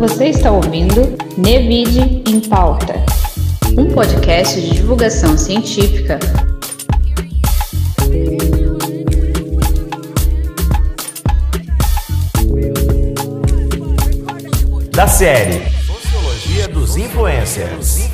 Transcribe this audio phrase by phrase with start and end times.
[0.00, 2.94] Você está ouvindo Nevide em Pauta,
[3.76, 6.18] um podcast de divulgação científica
[14.90, 18.09] da série Sociologia dos Influencers.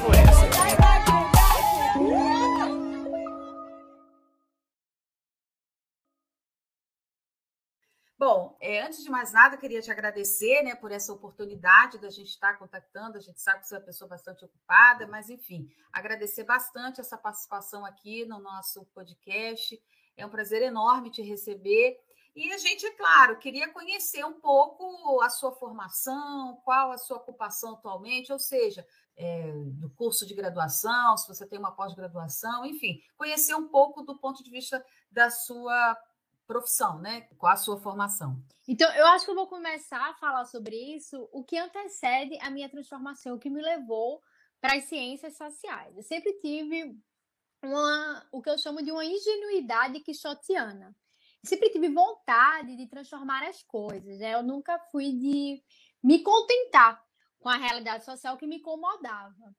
[8.97, 13.19] Antes de mais nada, queria te agradecer né, por essa oportunidade da gente estar contactando.
[13.19, 17.19] A gente sabe que você é uma pessoa bastante ocupada, mas, enfim, agradecer bastante essa
[17.19, 19.79] participação aqui no nosso podcast.
[20.17, 21.99] É um prazer enorme te receber.
[22.35, 27.19] E a gente, é claro, queria conhecer um pouco a sua formação, qual a sua
[27.19, 33.01] ocupação atualmente, ou seja, é, do curso de graduação, se você tem uma pós-graduação, enfim,
[33.17, 35.97] conhecer um pouco do ponto de vista da sua
[36.47, 37.23] profissão, né?
[37.37, 38.43] Qual a sua formação?
[38.69, 42.51] Então, eu acho que eu vou começar a falar sobre isso, o que antecede a
[42.51, 44.21] minha transformação, o que me levou
[44.61, 45.97] para as ciências sociais.
[45.97, 46.97] Eu sempre tive
[47.63, 50.95] uma, o que eu chamo de uma ingenuidade quixotiana.
[51.43, 54.19] Eu sempre tive vontade de transformar as coisas.
[54.19, 54.35] Né?
[54.35, 55.63] Eu nunca fui de
[56.03, 57.03] me contentar
[57.39, 59.55] com a realidade social que me incomodava.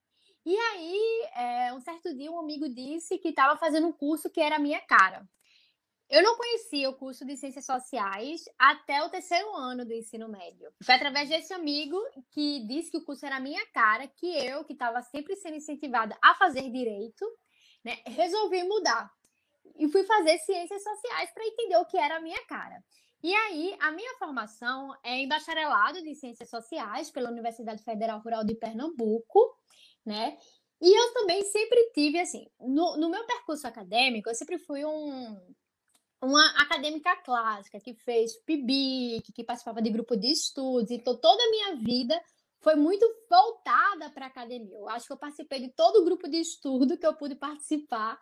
[0.45, 4.39] E aí, é, um certo dia, um amigo disse que estava fazendo um curso que
[4.39, 5.27] era a minha cara.
[6.09, 10.71] Eu não conhecia o curso de Ciências Sociais até o terceiro ano do ensino médio.
[10.81, 11.99] Foi através desse amigo
[12.31, 15.57] que disse que o curso era a minha cara, que eu, que estava sempre sendo
[15.57, 17.25] incentivada a fazer direito,
[17.83, 19.11] né, resolvi mudar.
[19.77, 22.81] E fui fazer Ciências Sociais para entender o que era a minha cara.
[23.21, 28.45] E aí, a minha formação é em bacharelado de Ciências Sociais pela Universidade Federal Rural
[28.45, 29.39] de Pernambuco,
[30.05, 30.37] né?
[30.79, 35.35] E eu também sempre tive, assim, no, no meu percurso acadêmico, eu sempre fui um
[36.21, 41.49] uma acadêmica clássica que fez PIBIC, que participava de grupo de estudos, então toda a
[41.49, 42.19] minha vida
[42.59, 44.77] foi muito voltada para a academia.
[44.77, 48.19] Eu acho que eu participei de todo o grupo de estudo que eu pude participar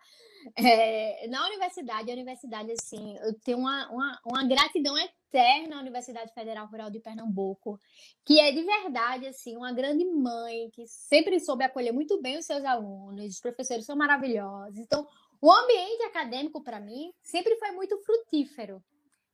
[0.56, 2.10] é, na universidade.
[2.10, 7.00] A universidade, assim, eu tenho uma, uma, uma, gratidão eterna à Universidade Federal Rural de
[7.00, 7.80] Pernambuco,
[8.24, 12.46] que é de verdade, assim, uma grande mãe, que sempre soube acolher muito bem os
[12.46, 14.78] seus alunos, os professores são maravilhosos.
[14.78, 15.06] Então,
[15.40, 18.82] o ambiente acadêmico, para mim, sempre foi muito frutífero.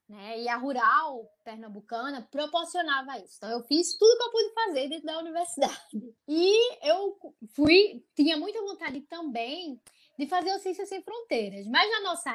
[0.08, 0.40] Né?
[0.40, 3.36] E a rural pernambucana proporcionava isso.
[3.36, 5.72] Então, eu fiz tudo que eu pude fazer dentro da universidade.
[6.28, 7.16] E eu
[7.54, 9.80] fui, tinha muita vontade também
[10.18, 11.66] de fazer o Ciências Sem Fronteiras.
[11.66, 12.30] Mas na nossa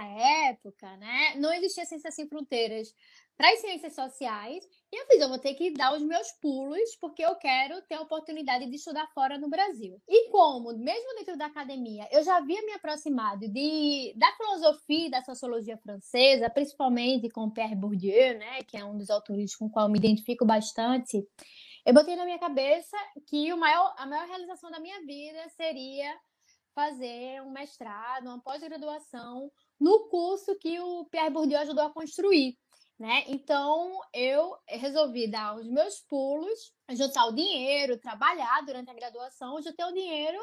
[0.50, 2.94] época, né, não existia Ciências Sem Fronteiras
[3.38, 4.68] para as ciências sociais.
[4.92, 7.96] E eu fiz, eu vou ter que dar os meus pulos, porque eu quero ter
[7.96, 10.02] a oportunidade de estudar fora no Brasil.
[10.08, 15.12] E como, mesmo dentro da academia, eu já havia me aproximado de, da filosofia e
[15.12, 19.69] da sociologia francesa, principalmente com Pierre Bourdieu, né, que é um dos autores com o
[19.69, 21.24] qual eu me identifico bastante,
[21.86, 26.14] eu botei na minha cabeça que o maior, a maior realização da minha vida seria
[26.75, 29.50] fazer um mestrado, uma pós-graduação
[29.80, 32.58] no curso que o Pierre Bourdieu ajudou a construir
[33.00, 33.24] né?
[33.28, 39.88] Então eu resolvi dar os meus pulos, juntar o dinheiro, trabalhar durante a graduação, juntar
[39.88, 40.40] o dinheiro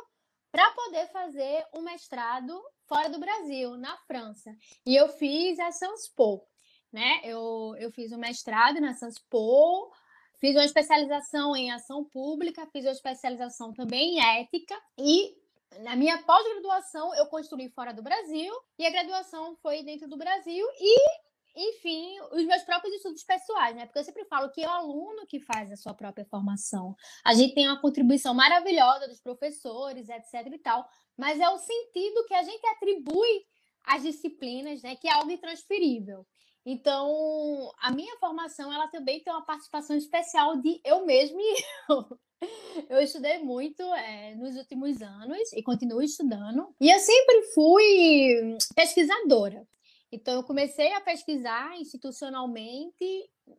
[0.53, 4.55] para poder fazer um mestrado fora do Brasil, na França.
[4.87, 6.47] E eu fiz a Sciences Po,
[6.93, 7.21] né?
[7.25, 9.93] Eu, eu fiz um mestrado na Sciences Po,
[10.39, 15.37] fiz uma especialização em ação pública, fiz uma especialização também em ética e
[15.81, 20.65] na minha pós-graduação eu construí fora do Brasil e a graduação foi dentro do Brasil
[20.79, 21.25] e
[21.57, 23.87] enfim, os meus próprios estudos pessoais, né?
[23.87, 26.97] Porque eu sempre falo que é o aluno que faz a sua própria formação.
[27.25, 32.27] A gente tem uma contribuição maravilhosa dos professores, etc e tal, mas é o sentido
[32.27, 33.45] que a gente atribui
[33.85, 34.97] às disciplinas, né?
[34.97, 36.27] Que é algo intransferível.
[36.67, 42.19] Então, a minha formação, ela também tem uma participação especial de eu mesma e eu.
[42.91, 46.75] Eu estudei muito é, nos últimos anos e continuo estudando.
[46.79, 49.67] E eu sempre fui pesquisadora.
[50.15, 53.05] Então, eu comecei a pesquisar institucionalmente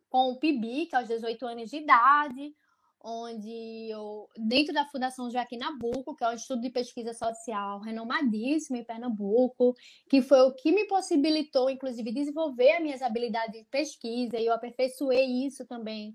[0.08, 2.54] com o PIBIC aos 18 anos de idade,
[2.98, 8.78] onde eu, dentro da Fundação Joaquim Nabuco, que é um estudo de pesquisa social renomadíssimo
[8.78, 9.74] em Pernambuco,
[10.08, 14.54] que foi o que me possibilitou, inclusive, desenvolver as minhas habilidades de pesquisa, e eu
[14.54, 16.14] aperfeiçoei isso também,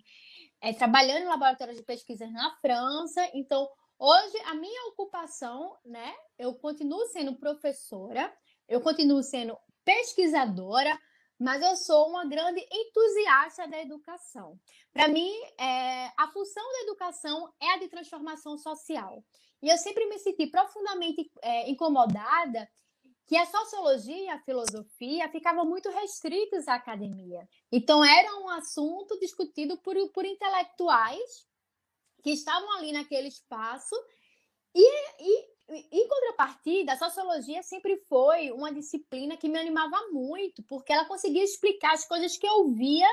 [0.60, 3.30] é, trabalhando em laboratórios de pesquisa na França.
[3.36, 8.34] Então, hoje, a minha ocupação, né, eu continuo sendo professora,
[8.68, 10.98] eu continuo sendo pesquisadora,
[11.40, 14.60] mas eu sou uma grande entusiasta da educação.
[14.94, 19.24] Para mim, é, a função da educação é a de transformação social.
[19.62, 22.70] E eu sempre me senti profundamente é, incomodada
[23.26, 27.48] que a sociologia e a filosofia ficavam muito restritos à academia.
[27.72, 31.48] Então, era um assunto discutido por, por intelectuais
[32.22, 33.96] que estavam ali naquele espaço
[34.76, 34.86] e,
[35.20, 41.06] e em contrapartida, a sociologia sempre foi uma disciplina que me animava muito, porque ela
[41.06, 43.08] conseguia explicar as coisas que eu via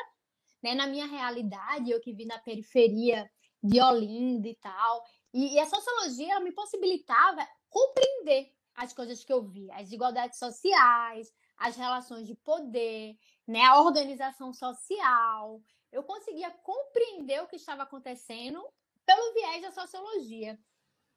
[0.62, 3.30] né, na minha realidade, eu que vi na periferia
[3.62, 5.04] de Olinda e tal.
[5.32, 11.32] E, e a sociologia me possibilitava compreender as coisas que eu via, as desigualdades sociais,
[11.56, 13.16] as relações de poder,
[13.46, 15.60] né, a organização social.
[15.90, 18.62] Eu conseguia compreender o que estava acontecendo
[19.04, 20.58] pelo viés da sociologia.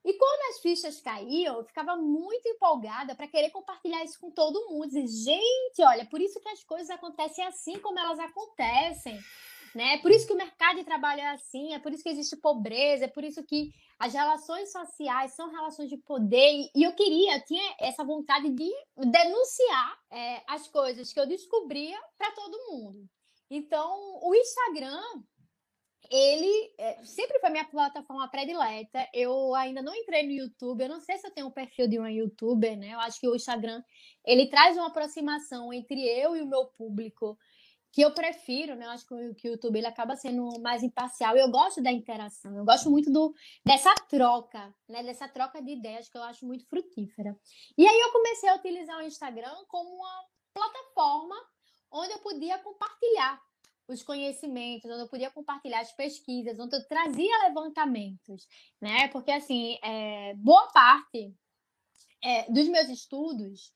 [0.04, 4.70] E quando as fichas caíam, eu ficava muito empolgada para querer compartilhar isso com todo
[4.70, 4.88] mundo.
[4.88, 9.20] Dizer, gente, olha, por isso que as coisas acontecem assim como elas acontecem.
[9.76, 9.94] Né?
[9.94, 12.36] É por isso que o mercado de trabalho é assim, é por isso que existe
[12.36, 16.70] pobreza, é por isso que as relações sociais são relações de poder.
[16.76, 21.98] E eu queria, eu tinha essa vontade de denunciar é, as coisas que eu descobria
[22.18, 23.08] para todo mundo.
[23.50, 25.02] Então, o Instagram
[26.12, 29.08] ele é, sempre foi minha plataforma predileta.
[29.14, 30.84] Eu ainda não entrei no YouTube.
[30.84, 32.94] Eu não sei se eu tenho um perfil de uma YouTuber, né?
[32.94, 33.82] Eu acho que o Instagram
[34.26, 37.38] ele traz uma aproximação entre eu e o meu público
[37.94, 38.88] que eu prefiro, né?
[38.88, 41.38] Eu acho que o, YouTube ele acaba sendo mais imparcial.
[41.38, 42.58] Eu gosto da interação.
[42.58, 43.34] Eu gosto muito do
[43.66, 45.04] dessa troca, né?
[45.04, 47.40] Dessa troca de ideias que eu acho muito frutífera.
[47.78, 51.36] E aí eu comecei a utilizar o Instagram como uma plataforma
[51.90, 53.42] onde eu podia compartilhar
[53.94, 58.48] os conhecimentos, onde eu podia compartilhar as pesquisas, onde eu trazia levantamentos,
[58.80, 59.08] né?
[59.10, 61.34] Porque, assim, é, boa parte
[62.24, 63.74] é, dos meus estudos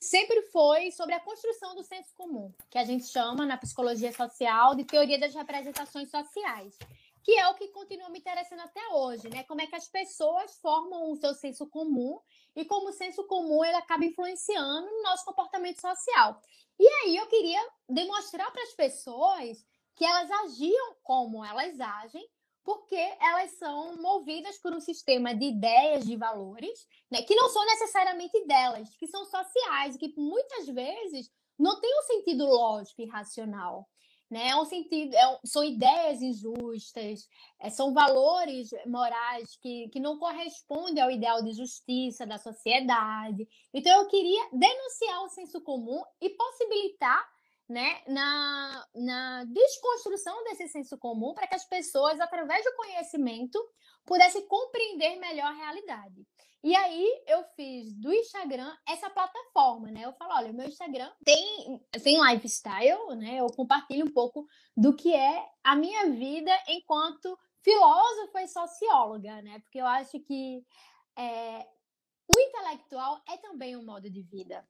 [0.00, 4.74] sempre foi sobre a construção do senso comum, que a gente chama na psicologia social
[4.74, 6.78] de teoria das representações sociais
[7.22, 9.44] que é o que continua me interessando até hoje, né?
[9.44, 12.18] Como é que as pessoas formam o seu senso comum
[12.56, 16.40] e como o senso comum ele acaba influenciando no nosso comportamento social.
[16.78, 19.64] E aí eu queria demonstrar para as pessoas
[19.94, 22.26] que elas agiam como elas agem,
[22.64, 27.64] porque elas são movidas por um sistema de ideias, de valores, né, que não são
[27.66, 33.86] necessariamente delas, que são sociais, que muitas vezes não têm um sentido lógico e racional
[34.30, 34.48] né?
[34.48, 37.28] É um sentido, é, são ideias injustas,
[37.58, 43.48] é, são valores morais que, que não correspondem ao ideal de justiça da sociedade.
[43.74, 47.28] Então, eu queria denunciar o senso comum e possibilitar
[47.68, 53.58] né, na, na desconstrução desse senso comum para que as pessoas, através do conhecimento,
[54.04, 56.26] pudessem compreender melhor a realidade.
[56.62, 60.04] E aí eu fiz do Instagram essa plataforma, né?
[60.04, 63.36] Eu falo, olha, o meu Instagram tem, tem lifestyle, né?
[63.36, 69.58] Eu compartilho um pouco do que é a minha vida enquanto filósofa e socióloga, né?
[69.60, 70.62] Porque eu acho que
[71.16, 71.66] é,
[72.28, 74.66] o intelectual é também um modo de vida.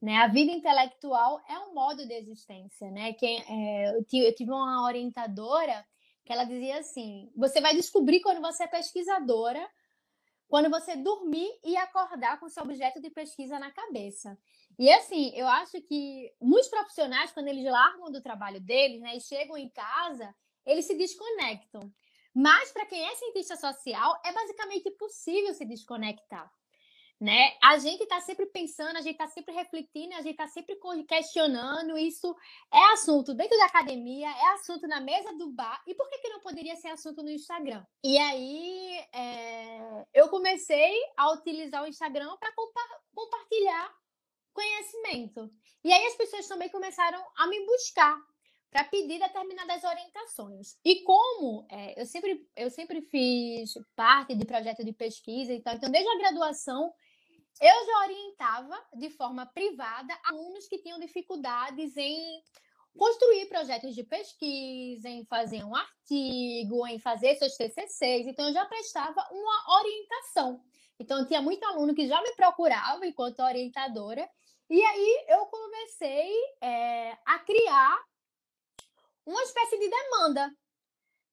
[0.00, 0.16] Né?
[0.16, 3.14] A vida intelectual é um modo de existência, né?
[3.14, 5.84] Quem, é, eu, tive uma orientadora
[6.24, 9.64] que ela dizia assim: você vai descobrir quando você é pesquisadora
[10.48, 14.38] quando você dormir e acordar com seu objeto de pesquisa na cabeça.
[14.78, 19.20] E assim, eu acho que muitos profissionais, quando eles largam do trabalho deles, né, e
[19.20, 20.34] chegam em casa,
[20.64, 21.92] eles se desconectam.
[22.34, 26.48] Mas para quem é cientista social, é basicamente impossível se desconectar
[27.24, 27.56] né?
[27.62, 30.78] A gente está sempre pensando, a gente está sempre refletindo, a gente está sempre
[31.08, 31.96] questionando.
[31.96, 32.36] Isso
[32.70, 35.82] é assunto dentro da academia, é assunto na mesa do bar.
[35.86, 37.82] E por que, que não poderia ser assunto no Instagram?
[38.04, 42.80] E aí é, eu comecei a utilizar o Instagram para compa
[43.14, 43.90] compartilhar
[44.52, 45.50] conhecimento.
[45.82, 48.20] E aí as pessoas também começaram a me buscar
[48.70, 50.76] para pedir determinadas orientações.
[50.84, 55.90] E como é, eu, sempre, eu sempre fiz parte de projeto de pesquisa, então, então
[55.90, 56.92] desde a graduação
[57.60, 62.42] eu já orientava de forma privada alunos que tinham dificuldades em
[62.96, 68.26] construir projetos de pesquisa, em fazer um artigo, em fazer seus TCCs.
[68.26, 70.62] Então, eu já prestava uma orientação.
[70.98, 74.28] Então, tinha muito aluno que já me procurava enquanto orientadora.
[74.70, 77.98] E aí, eu comecei é, a criar
[79.26, 80.54] uma espécie de demanda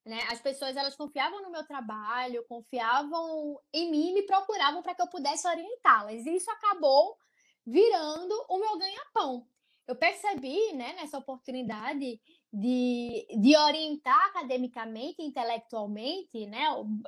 [0.05, 0.19] né?
[0.31, 5.01] As pessoas elas confiavam no meu trabalho, confiavam em mim e me procuravam para que
[5.01, 6.25] eu pudesse orientá-las.
[6.25, 7.17] E isso acabou
[7.65, 9.47] virando o meu ganha-pão.
[9.87, 12.19] Eu percebi né, nessa oportunidade
[12.53, 16.65] de, de orientar academicamente, intelectualmente, né,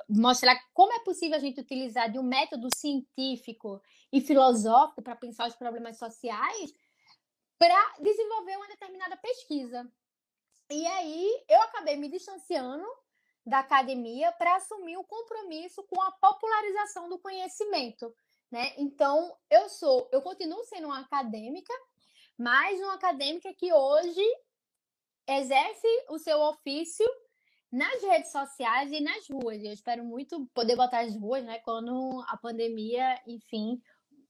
[0.08, 3.80] mostrar como é possível a gente utilizar de um método científico
[4.12, 6.72] e filosófico para pensar os problemas sociais
[7.58, 9.90] para desenvolver uma determinada pesquisa.
[10.70, 12.84] E aí eu acabei me distanciando
[13.46, 18.14] da academia para assumir o compromisso com a popularização do conhecimento,
[18.50, 18.72] né?
[18.78, 21.72] Então, eu sou, eu continuo sendo uma acadêmica,
[22.38, 24.24] mas uma acadêmica que hoje
[25.26, 27.06] exerce o seu ofício,
[27.74, 29.62] nas redes sociais e nas ruas.
[29.64, 33.82] Eu espero muito poder botar as ruas, né, quando a pandemia, enfim,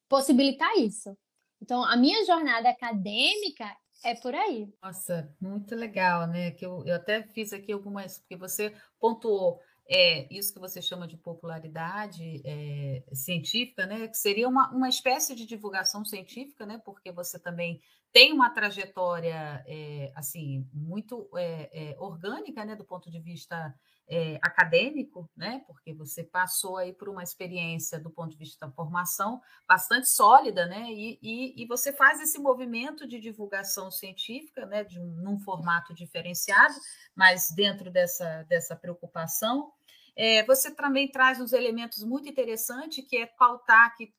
[0.08, 1.14] possibilitar isso.
[1.60, 4.72] Então, a minha jornada acadêmica é por aí.
[4.82, 6.50] Nossa, muito legal, né?
[6.50, 11.06] Que eu, eu até fiz aqui algumas, porque você pontuou é, isso que você chama
[11.06, 14.08] de popularidade é, científica, né?
[14.08, 16.80] Que seria uma, uma espécie de divulgação científica, né?
[16.84, 17.80] Porque você também
[18.12, 22.76] tem uma trajetória é, assim muito é, é, orgânica, né?
[22.76, 23.74] Do ponto de vista
[24.08, 25.62] é, acadêmico, né?
[25.66, 30.66] Porque você passou aí por uma experiência do ponto de vista da formação bastante sólida,
[30.66, 30.86] né?
[30.90, 34.84] E, e, e você faz esse movimento de divulgação científica, né?
[34.84, 36.74] De um, num formato diferenciado,
[37.14, 39.72] mas dentro dessa, dessa preocupação.
[40.16, 44.12] É, você também traz uns elementos muito interessantes, que é pautar que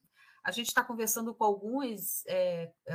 [0.45, 2.93] a gente está conversando com alguns, é, é,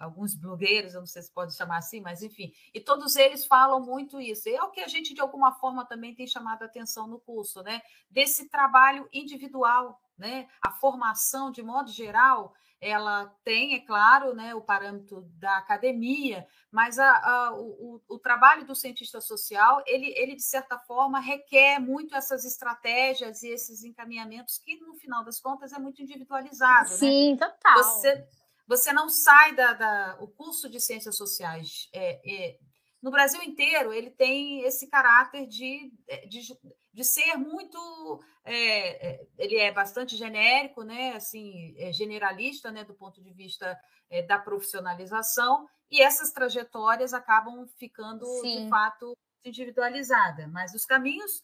[0.00, 3.80] alguns blogueiros, eu não sei se pode chamar assim, mas enfim, e todos eles falam
[3.80, 4.48] muito isso.
[4.48, 7.20] E é o que a gente, de alguma forma, também tem chamado a atenção no
[7.20, 7.80] curso, né?
[8.10, 10.48] Desse trabalho individual, né?
[10.60, 16.98] A formação, de modo geral, ela tem, é claro, né, o parâmetro da academia, mas
[16.98, 22.14] a, a, o, o, trabalho do cientista social, ele, ele, de certa forma, requer muito
[22.14, 26.88] essas estratégias e esses encaminhamentos que, no final das contas, é muito individualizado.
[26.88, 26.96] Né?
[26.96, 27.36] Sim, né?
[27.38, 27.76] total.
[27.76, 28.28] Você,
[28.66, 32.58] você não sai da, da, O curso de ciências sociais é, é,
[33.02, 35.90] no Brasil inteiro, ele tem esse caráter de,
[36.28, 36.40] de,
[36.92, 38.20] de ser muito.
[38.44, 41.12] É, ele é bastante genérico, né?
[41.12, 42.84] assim, é generalista né?
[42.84, 43.78] do ponto de vista
[44.10, 48.64] é, da profissionalização, e essas trajetórias acabam ficando, Sim.
[48.64, 50.50] de fato, individualizadas.
[50.50, 51.42] Mas os caminhos.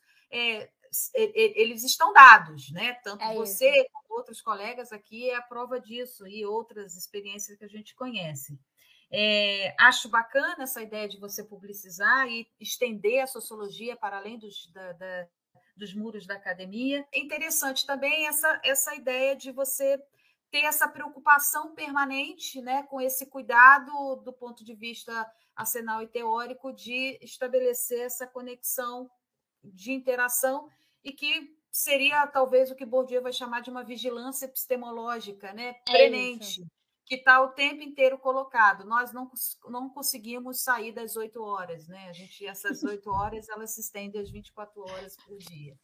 [1.14, 2.94] Eles estão dados, né?
[3.04, 7.64] Tanto é você como outros colegas aqui é a prova disso e outras experiências que
[7.64, 8.58] a gente conhece.
[9.10, 14.70] É, acho bacana essa ideia de você publicizar e estender a sociologia para além dos,
[14.72, 15.28] da, da,
[15.76, 17.06] dos muros da academia.
[17.12, 20.02] É interessante também essa, essa ideia de você
[20.50, 26.72] ter essa preocupação permanente né, com esse cuidado do ponto de vista arsenal e teórico
[26.72, 29.10] de estabelecer essa conexão
[29.62, 30.68] de interação
[31.02, 35.92] e que seria talvez o que Bourdieu vai chamar de uma vigilância epistemológica, né, é
[35.92, 36.62] premente.
[36.62, 36.75] É
[37.06, 38.84] que está o tempo inteiro colocado.
[38.84, 39.30] Nós não,
[39.68, 42.08] não conseguimos sair das oito horas, né?
[42.08, 45.78] A gente, essas oito horas, elas se estendem às 24 horas por dia.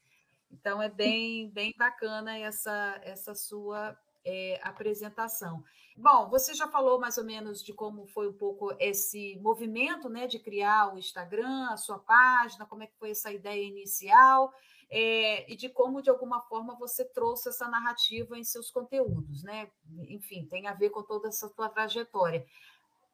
[0.51, 5.63] Então, é bem, bem bacana essa, essa sua é, apresentação.
[5.97, 10.27] Bom, você já falou mais ou menos de como foi um pouco esse movimento né,
[10.27, 14.53] de criar o Instagram, a sua página, como é que foi essa ideia inicial
[14.95, 19.71] é, e de como, de alguma forma, você trouxe essa narrativa em seus conteúdos, né?
[20.07, 22.45] Enfim, tem a ver com toda essa tua trajetória.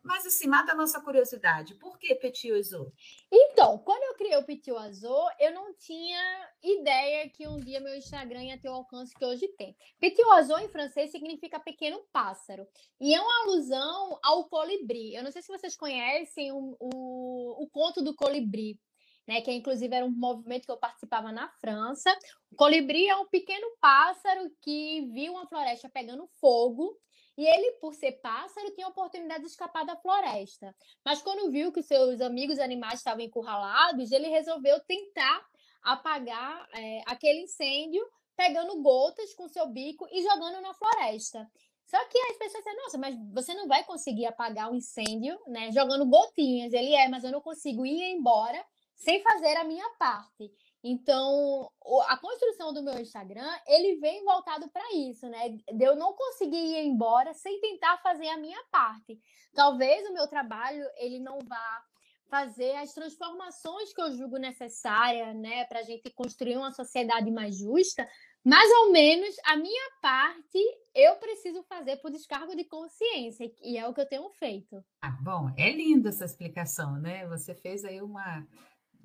[0.03, 1.77] Mas, assim, mata a nossa curiosidade.
[1.77, 2.93] Por que Petit Oiseau?
[3.31, 7.95] Então, quando eu criei o Petit Oiseau, eu não tinha ideia que um dia meu
[7.95, 9.77] Instagram ia ter o alcance que hoje tem.
[10.01, 12.67] Petit Oiseau, em francês, significa pequeno pássaro.
[13.01, 15.15] E é uma alusão ao colibri.
[15.15, 18.81] Eu não sei se vocês conhecem o, o, o conto do colibri
[19.29, 22.11] né, que inclusive era um movimento que eu participava na França.
[22.51, 26.99] O colibri é um pequeno pássaro que viu uma floresta pegando fogo
[27.37, 30.75] e ele, por ser pássaro, tinha a oportunidade de escapar da floresta.
[31.05, 35.47] Mas quando viu que seus amigos animais estavam encurralados, ele resolveu tentar
[35.83, 38.05] apagar é, aquele incêndio
[38.35, 41.47] pegando gotas com seu bico e jogando na floresta.
[41.87, 45.39] Só que as pessoas dizem, nossa, mas você não vai conseguir apagar o um incêndio,
[45.47, 45.71] né?
[45.71, 46.73] Jogando gotinhas.
[46.73, 48.65] Ele é, mas eu não consigo ir embora
[48.99, 50.53] sem fazer a minha parte.
[50.83, 51.71] Então,
[52.07, 55.51] a construção do meu Instagram, ele vem voltado para isso, né?
[55.73, 59.19] De eu não conseguir ir embora sem tentar fazer a minha parte.
[59.55, 61.85] Talvez o meu trabalho, ele não vá
[62.29, 67.57] fazer as transformações que eu julgo necessárias, né, para a gente construir uma sociedade mais
[67.57, 68.07] justa,
[68.45, 70.59] mais ou menos a minha parte
[70.95, 74.85] eu preciso fazer por descargo de consciência, e é o que eu tenho feito.
[75.01, 77.27] Ah, bom, é linda essa explicação, né?
[77.29, 78.47] Você fez aí uma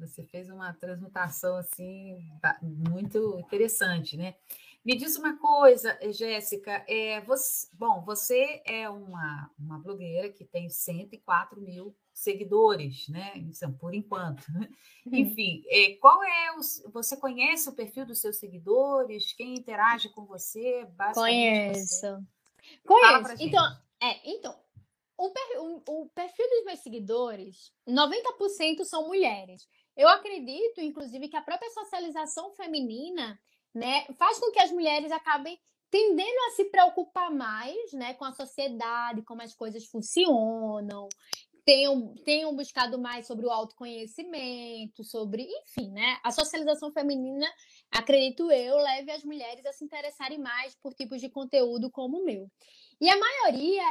[0.08, 2.18] você fez uma transmutação assim
[2.62, 4.36] muito interessante, né?
[4.86, 6.84] Me diz uma coisa, Jéssica.
[6.90, 13.34] É, você, bom, você é uma, uma blogueira que tem 104 mil seguidores, né?
[13.50, 14.44] Isso, por enquanto.
[14.52, 14.70] Né?
[15.08, 16.92] Enfim, é, qual é o.
[16.92, 19.32] Você conhece o perfil dos seus seguidores?
[19.34, 20.86] Quem interage com você?
[21.14, 22.02] Conheço.
[22.02, 22.24] Você?
[22.86, 23.36] Conheço.
[23.40, 23.66] Então,
[24.02, 24.54] é, então,
[25.18, 29.66] o, o, o perfil dos meus seguidores, 90% são mulheres.
[29.96, 33.40] Eu acredito, inclusive, que a própria socialização feminina
[33.74, 35.60] né, faz com que as mulheres acabem
[35.90, 41.08] tendendo a se preocupar mais né, com a sociedade, como as coisas funcionam.
[41.64, 46.18] tenham, tenham buscado mais sobre o autoconhecimento, sobre, enfim, né?
[46.24, 47.48] A socialização feminina,
[47.92, 52.26] acredito eu, leve as mulheres a se interessarem mais por tipos de conteúdo como o
[52.26, 52.50] meu.
[53.04, 53.84] E a maioria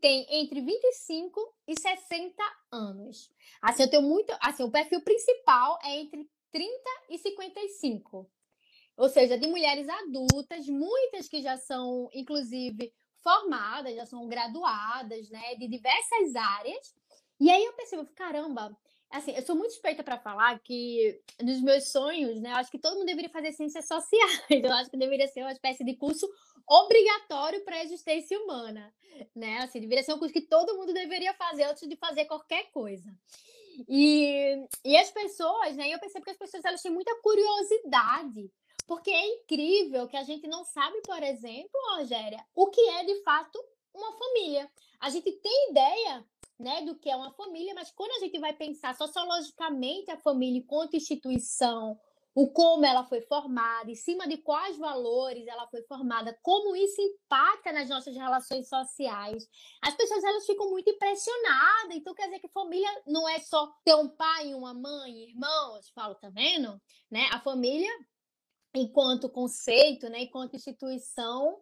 [0.00, 3.28] tem entre 25 e 60 anos.
[3.60, 4.32] Assim, eu tenho muito.
[4.40, 6.70] Assim, o perfil principal é entre 30
[7.08, 8.30] e 55.
[8.96, 15.56] Ou seja, de mulheres adultas, muitas que já são, inclusive, formadas, já são graduadas, né,
[15.56, 16.94] de diversas áreas.
[17.40, 18.78] E aí eu percebo, caramba,
[19.10, 22.78] assim, eu sou muito suspeita para falar que nos meus sonhos, né, eu acho que
[22.78, 24.40] todo mundo deveria fazer ciências sociais.
[24.50, 26.28] Eu acho que deveria ser uma espécie de curso
[26.68, 28.92] obrigatório para a existência humana,
[29.34, 29.58] né?
[29.58, 33.10] Assim, deveria ser um curso que todo mundo deveria fazer antes de fazer qualquer coisa.
[33.88, 35.88] E, e as pessoas, né?
[35.88, 38.50] Eu percebo que as pessoas elas têm muita curiosidade
[38.90, 43.22] porque é incrível que a gente não sabe, por exemplo, Rogéria, o que é de
[43.22, 43.56] fato
[43.94, 44.68] uma família.
[44.98, 46.24] A gente tem ideia
[46.60, 50.58] né, do que é uma família, mas quando a gente vai pensar sociologicamente a família
[50.58, 51.98] enquanto instituição,
[52.34, 57.00] o como ela foi formada, em cima de quais valores ela foi formada, como isso
[57.00, 59.48] impacta nas nossas relações sociais.
[59.82, 61.96] As pessoas elas ficam muito impressionadas.
[61.96, 66.14] Então quer dizer que família não é só ter um pai, uma mãe, irmãos, falo,
[66.14, 66.80] tá vendo?
[67.10, 67.26] Né?
[67.32, 67.90] A família
[68.74, 71.60] enquanto conceito, né, enquanto instituição,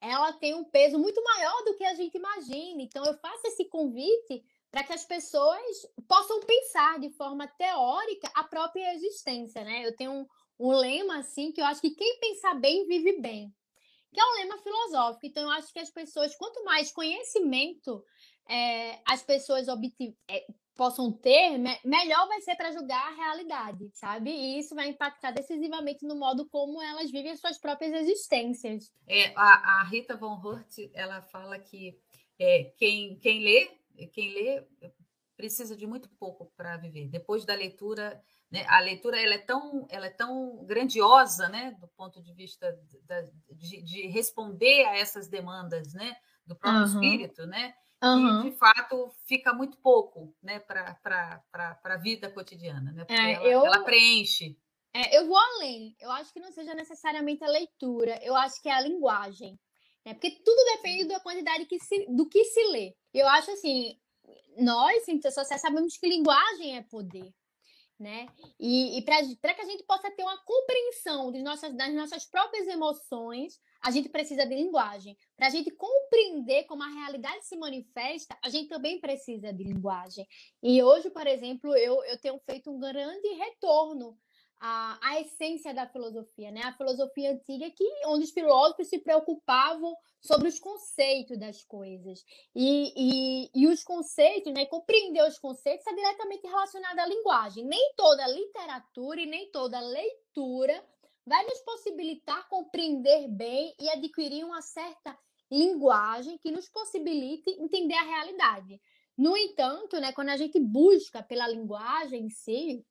[0.00, 2.82] ela tem um peso muito maior do que a gente imagina.
[2.82, 5.60] Então, eu faço esse convite para que as pessoas
[6.06, 9.86] possam pensar de forma teórica a própria existência, né?
[9.86, 10.26] Eu tenho um,
[10.58, 13.52] um lema assim que eu acho que quem pensar bem vive bem,
[14.12, 15.26] que é um lema filosófico.
[15.26, 18.04] Então, eu acho que as pessoas, quanto mais conhecimento
[18.48, 20.46] é, as pessoas obtiverem, é,
[20.76, 24.30] possam ter, me melhor vai ser para julgar a realidade, sabe?
[24.30, 28.92] E isso vai impactar decisivamente no modo como elas vivem as suas próprias existências.
[29.06, 31.98] É, a, a Rita von Hurt, ela fala que
[32.38, 33.70] é, quem, quem lê,
[34.12, 34.66] quem lê
[35.36, 37.08] precisa de muito pouco para viver.
[37.08, 41.88] Depois da leitura, né, a leitura ela é tão, ela é tão grandiosa, né, do
[41.88, 46.86] ponto de vista da, de, de, responder a essas demandas, né, do próprio uhum.
[46.86, 47.74] espírito, né?
[48.02, 48.46] Uhum.
[48.46, 51.00] E, de fato, fica muito pouco né, para
[51.84, 53.04] a vida cotidiana, né?
[53.04, 53.66] Porque é, ela, eu...
[53.66, 54.58] ela preenche.
[54.92, 55.94] É, eu vou além.
[56.00, 59.58] Eu acho que não seja necessariamente a leitura, eu acho que é a linguagem.
[60.04, 60.14] Né?
[60.14, 62.94] Porque tudo depende da quantidade que se, do que se lê.
[63.12, 63.98] Eu acho assim,
[64.58, 67.32] nós, cientistas sociais, sabemos que linguagem é poder
[67.98, 68.26] né?
[68.60, 73.58] E, e para que a gente possa ter uma compreensão nossas, das nossas próprias emoções,
[73.82, 75.16] a gente precisa de linguagem.
[75.36, 80.26] Para a gente compreender como a realidade se manifesta, a gente também precisa de linguagem.
[80.62, 84.16] E hoje, por exemplo, eu, eu tenho feito um grande retorno
[84.60, 86.62] a, a essência da filosofia, né?
[86.64, 92.92] A filosofia antiga que onde os filósofos se preocupavam sobre os conceitos das coisas e,
[92.96, 94.64] e, e os conceitos, né?
[94.66, 97.64] Compreender os conceitos é diretamente relacionado à linguagem.
[97.64, 100.82] Nem toda literatura e nem toda leitura
[101.26, 105.18] vai nos possibilitar compreender bem e adquirir uma certa
[105.50, 108.80] linguagem que nos possibilite entender a realidade.
[109.18, 112.84] No entanto, né, quando a gente busca pela linguagem em si,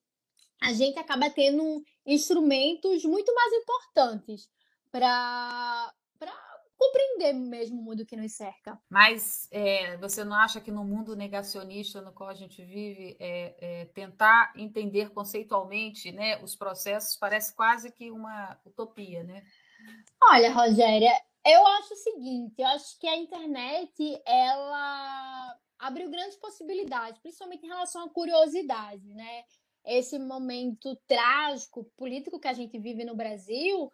[0.62, 4.50] a gente acaba tendo instrumentos muito mais importantes
[4.91, 5.93] para
[6.77, 8.79] compreender mesmo o mundo que nos cerca.
[8.89, 13.55] Mas é, você não acha que no mundo negacionista no qual a gente vive, é,
[13.59, 19.43] é, tentar entender conceitualmente né, os processos parece quase que uma utopia, né?
[20.23, 21.11] Olha, Rogéria,
[21.45, 27.69] eu acho o seguinte, eu acho que a internet, ela abriu grandes possibilidades, principalmente em
[27.69, 29.43] relação à curiosidade, né?
[29.85, 33.91] esse momento trágico político que a gente vive no Brasil,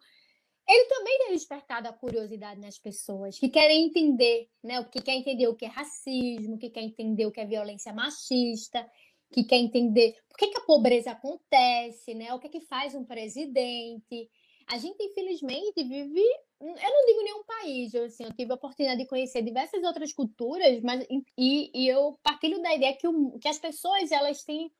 [0.68, 4.80] ele também tem despertado a curiosidade nas pessoas que querem entender, né?
[4.80, 7.92] O que quer entender o que é racismo, que quer entender o que é violência
[7.92, 8.88] machista,
[9.32, 12.32] que quer entender por que, que a pobreza acontece, né?
[12.32, 14.30] O que é que faz um presidente.
[14.68, 16.22] A gente, infelizmente, vive.
[16.60, 20.12] Eu não digo nenhum país, eu, assim, eu tive a oportunidade de conhecer diversas outras
[20.12, 21.04] culturas, mas
[21.36, 24.70] e, e eu partilho da ideia que, o, que as pessoas elas têm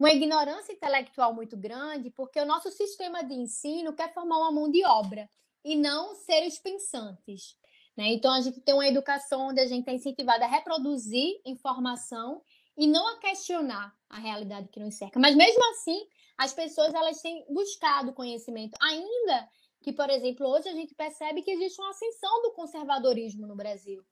[0.00, 4.70] uma ignorância intelectual muito grande, porque o nosso sistema de ensino quer formar uma mão
[4.70, 5.28] de obra
[5.62, 7.54] e não seres pensantes.
[7.94, 8.14] Né?
[8.14, 12.40] Então, a gente tem uma educação onde a gente é incentivado a reproduzir informação
[12.78, 15.20] e não a questionar a realidade que nos cerca.
[15.20, 16.00] Mas, mesmo assim,
[16.38, 19.48] as pessoas elas têm buscado conhecimento, ainda
[19.82, 24.02] que, por exemplo, hoje a gente percebe que existe uma ascensão do conservadorismo no Brasil.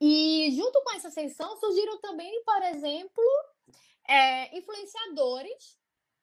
[0.00, 3.24] E junto com essa ascensão surgiram também, por exemplo,
[4.08, 5.76] é, influenciadores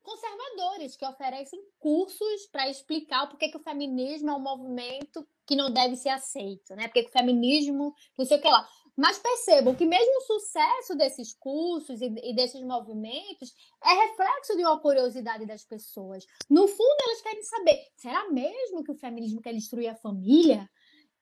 [0.04, 5.72] conservadores que oferecem cursos para explicar porquê que o feminismo é um movimento que não
[5.72, 6.88] deve ser aceito, né?
[6.88, 8.68] Porque o feminismo, não sei o que lá.
[8.96, 14.64] Mas percebam que mesmo o sucesso desses cursos e, e desses movimentos é reflexo de
[14.64, 16.26] uma curiosidade das pessoas.
[16.50, 20.70] No fundo, elas querem saber: será mesmo que o feminismo quer destruir a família?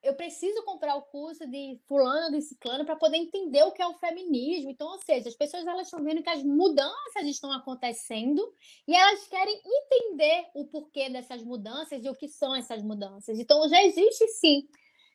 [0.01, 3.87] Eu preciso comprar o curso de fulano, de ciclano, para poder entender o que é
[3.87, 4.69] o feminismo.
[4.69, 8.41] Então, ou seja, as pessoas elas estão vendo que as mudanças estão acontecendo
[8.87, 13.39] e elas querem entender o porquê dessas mudanças e o que são essas mudanças.
[13.39, 14.67] Então, já existe sim,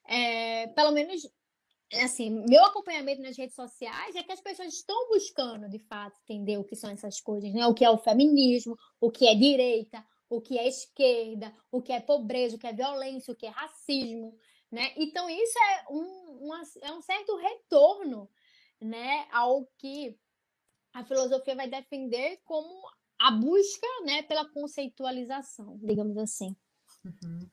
[0.07, 1.23] é, pelo menos
[2.03, 6.59] assim, meu acompanhamento nas redes sociais é que as pessoas estão buscando, de fato, entender
[6.59, 7.67] o que são essas coisas, né?
[7.67, 11.93] O que é o feminismo, o que é direita, o que é esquerda, o que
[11.93, 14.37] é pobreza, o que é violência, o que é racismo.
[14.75, 14.93] Né?
[14.97, 18.29] Então, isso é um, uma, é um certo retorno
[18.83, 20.19] né, ao que
[20.93, 22.69] a filosofia vai defender como
[23.17, 26.57] a busca né, pela conceitualização, digamos assim.
[27.05, 27.49] Uhum.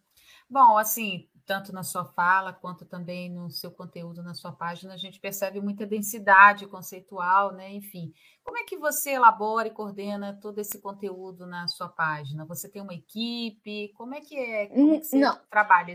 [0.50, 4.98] Bom, assim, tanto na sua fala quanto também no seu conteúdo na sua página, a
[4.98, 7.72] gente percebe muita densidade conceitual, né?
[7.72, 8.12] Enfim,
[8.44, 12.46] como é que você elabora e coordena todo esse conteúdo na sua página?
[12.46, 13.94] Você tem uma equipe?
[13.94, 14.68] Como é que é?
[14.70, 15.40] Como é que você Não.
[15.52, 15.94] trabalha?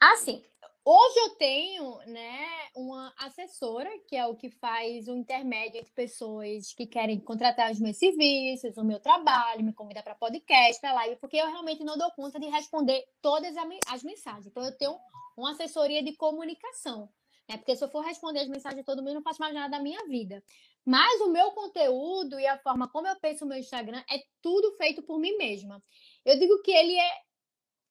[0.00, 0.42] Assim,
[0.82, 6.72] Hoje eu tenho, né, uma assessora, que é o que faz o intermédio entre pessoas
[6.72, 11.16] que querem contratar os meus serviços, o meu trabalho, me convidar para podcast, para live,
[11.16, 13.54] porque eu realmente não dou conta de responder todas
[13.86, 14.46] as mensagens.
[14.46, 14.96] Então eu tenho
[15.36, 17.10] uma assessoria de comunicação,
[17.46, 17.58] né?
[17.58, 19.76] Porque se eu for responder as mensagens de todo mundo, eu não faço mais nada
[19.76, 20.42] da minha vida.
[20.82, 24.74] Mas o meu conteúdo e a forma como eu penso o meu Instagram é tudo
[24.78, 25.82] feito por mim mesma.
[26.24, 27.10] Eu digo que ele é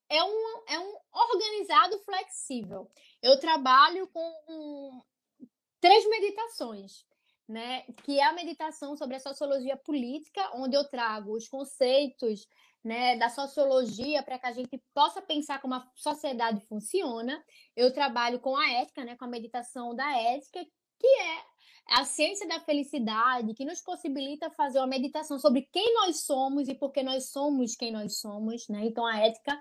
[0.10, 2.90] é um, é um organizado flexível.
[3.22, 5.02] Eu trabalho com um,
[5.80, 7.06] três meditações,
[7.48, 7.84] né?
[8.04, 12.48] Que é a meditação sobre a sociologia política, onde eu trago os conceitos
[12.84, 17.44] né, da sociologia para que a gente possa pensar como a sociedade funciona.
[17.76, 20.66] Eu trabalho com a ética, né, com a meditação da ética,
[20.98, 21.44] que é
[21.90, 26.76] a ciência da felicidade, que nos possibilita fazer uma meditação sobre quem nós somos e
[26.76, 28.86] por que nós somos quem nós somos, né?
[28.86, 29.60] Então a ética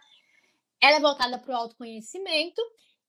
[0.81, 2.61] ela é voltada para o autoconhecimento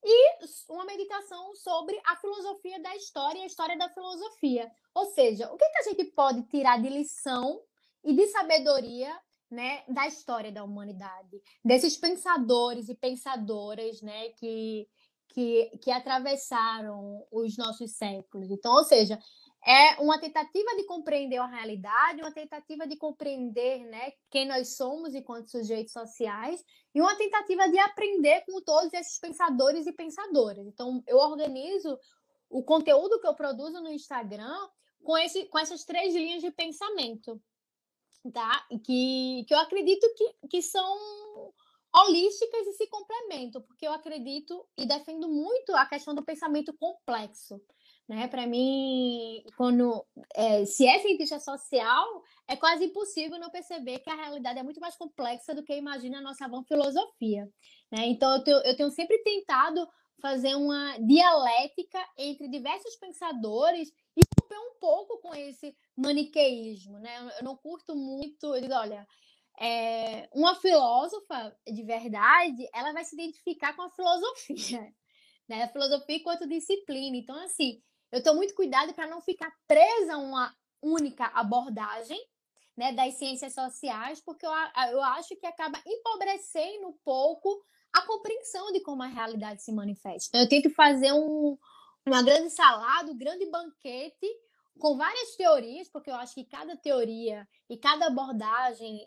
[0.04, 4.72] e uma meditação sobre a filosofia da história e a história da filosofia.
[4.94, 7.62] Ou seja, o que, que a gente pode tirar de lição
[8.04, 9.14] e de sabedoria
[9.52, 14.88] né, da história da humanidade, desses pensadores e pensadoras né, que,
[15.30, 18.52] que, que atravessaram os nossos séculos.
[18.52, 19.20] Então, ou seja,
[19.66, 25.14] é uma tentativa de compreender a realidade, uma tentativa de compreender né, quem nós somos
[25.14, 26.64] enquanto sujeitos sociais
[26.96, 30.66] e uma tentativa de aprender com todos esses pensadores e pensadoras.
[30.66, 32.00] Então, eu organizo
[32.50, 34.58] o conteúdo que eu produzo no Instagram
[35.04, 37.42] com, esse, com essas três linhas de pensamento,
[38.34, 38.66] tá?
[38.84, 40.98] Que, que eu acredito que, que são
[41.94, 47.62] holísticas e se complementam, porque eu acredito e defendo muito a questão do pensamento complexo.
[48.10, 48.28] Né?
[48.28, 54.16] Para mim, quando é, se é cientista social, é quase impossível não perceber que a
[54.16, 57.48] realidade é muito mais complexa do que imagina a nossa vã filosofia.
[57.92, 58.08] Né?
[58.08, 59.88] Então, eu tenho, eu tenho sempre tentado
[60.20, 66.98] fazer uma dialética entre diversos pensadores e romper um pouco com esse maniqueísmo.
[66.98, 67.32] Né?
[67.38, 69.08] Eu não curto muito, eu digo, olha,
[69.62, 74.82] é, uma filósofa de verdade, ela vai se identificar com a filosofia,
[75.48, 75.64] né?
[75.64, 77.18] A filosofia enquanto disciplina.
[77.18, 82.20] Então, assim, eu tenho muito cuidado para não ficar presa a uma única abordagem
[82.76, 84.52] né, das ciências sociais, porque eu,
[84.92, 90.30] eu acho que acaba empobrecendo um pouco a compreensão de como a realidade se manifesta.
[90.30, 91.58] Então, eu tento fazer um,
[92.06, 94.28] uma grande salada, um grande banquete
[94.80, 99.06] com várias teorias, porque eu acho que cada teoria e cada abordagem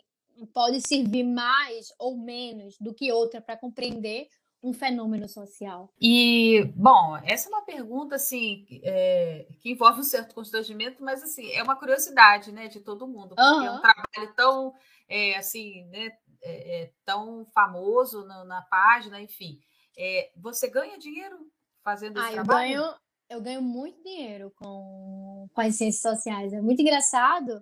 [0.53, 4.27] pode servir mais ou menos do que outra para compreender
[4.63, 5.93] um fenômeno social?
[5.99, 11.51] E, bom, essa é uma pergunta, assim, é, que envolve um certo constrangimento, mas, assim,
[11.51, 13.65] é uma curiosidade, né, de todo mundo, porque uhum.
[13.65, 14.73] é um trabalho tão,
[15.09, 19.59] é, assim, né, é, é tão famoso no, na página, enfim.
[19.97, 21.37] É, você ganha dinheiro
[21.83, 22.73] fazendo esse ah, trabalho?
[22.73, 22.95] Eu ganho,
[23.29, 26.53] eu ganho muito dinheiro com, com as ciências sociais.
[26.53, 27.61] É muito engraçado,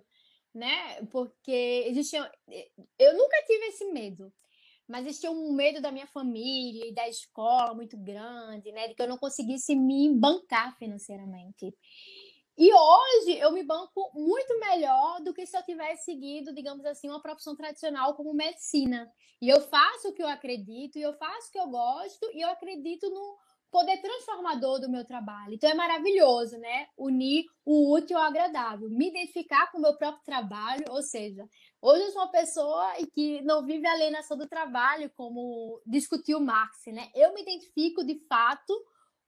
[0.54, 2.30] né, porque existia...
[2.96, 4.32] Eu nunca tive esse medo
[4.92, 8.88] mas existia um medo da minha família e da escola muito grande, né?
[8.88, 11.74] De que eu não conseguisse me bancar financeiramente.
[12.58, 17.08] E hoje eu me banco muito melhor do que se eu tivesse seguido, digamos assim,
[17.08, 19.10] uma profissão tradicional como medicina.
[19.40, 22.42] E eu faço o que eu acredito, e eu faço o que eu gosto, e
[22.42, 23.38] eu acredito no,
[23.72, 25.54] poder transformador do meu trabalho.
[25.54, 26.88] Então é maravilhoso, né?
[26.96, 31.48] Unir o útil ao agradável, me identificar com o meu próprio trabalho, ou seja,
[31.80, 36.76] hoje eu sou uma pessoa que não vive a alienação do trabalho, como discutiu Marx,
[36.88, 37.10] né?
[37.14, 38.74] Eu me identifico de fato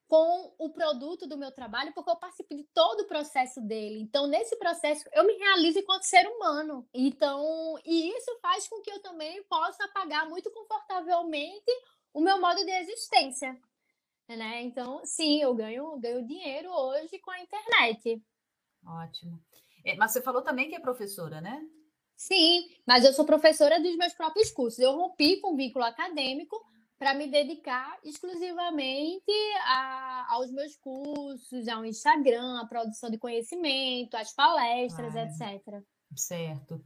[0.06, 3.98] com o produto do meu trabalho, porque eu participo de todo o processo dele.
[4.02, 6.86] Então, nesse processo, eu me realizo enquanto ser humano.
[6.92, 11.72] Então, e isso faz com que eu também possa pagar muito confortavelmente
[12.12, 13.58] o meu modo de existência.
[14.28, 14.62] Né?
[14.62, 18.22] Então, sim, eu ganho, ganho dinheiro hoje com a internet.
[18.86, 19.40] Ótimo.
[19.84, 21.60] É, mas você falou também que é professora, né?
[22.16, 24.78] Sim, mas eu sou professora dos meus próprios cursos.
[24.78, 26.58] Eu rompi com o vínculo acadêmico
[26.98, 29.32] para me dedicar exclusivamente
[29.64, 35.82] a, aos meus cursos, ao Instagram, à produção de conhecimento, às palestras, ah, etc.
[36.16, 36.82] Certo.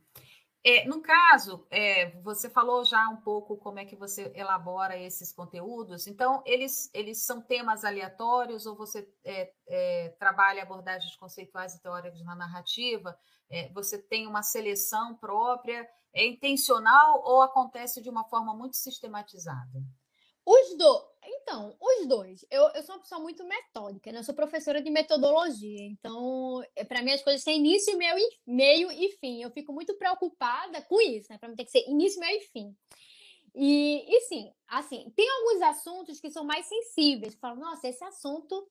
[0.65, 5.33] É, no caso, é, você falou já um pouco como é que você elabora esses
[5.33, 6.07] conteúdos.
[6.07, 12.23] Então, eles, eles são temas aleatórios ou você é, é trabalha abordagens conceituais e teóricas
[12.25, 13.17] na narrativa?
[13.49, 15.89] É, você tem uma seleção própria?
[16.13, 19.81] É intencional ou acontece de uma forma muito sistematizada?
[20.49, 21.03] Os dois.
[21.27, 22.47] Então, os dois.
[22.51, 24.21] Eu, eu sou uma pessoa muito metódica, né?
[24.21, 25.85] Eu sou professora de metodologia.
[25.85, 29.43] Então, é, para mim, as coisas têm início, meio e, meio e fim.
[29.43, 31.37] Eu fico muito preocupada com isso, né?
[31.37, 32.75] Para mim, tem que ser início, meio e fim.
[33.55, 37.35] E, e sim, assim, tem alguns assuntos que são mais sensíveis.
[37.35, 38.67] Falo, nossa, esse assunto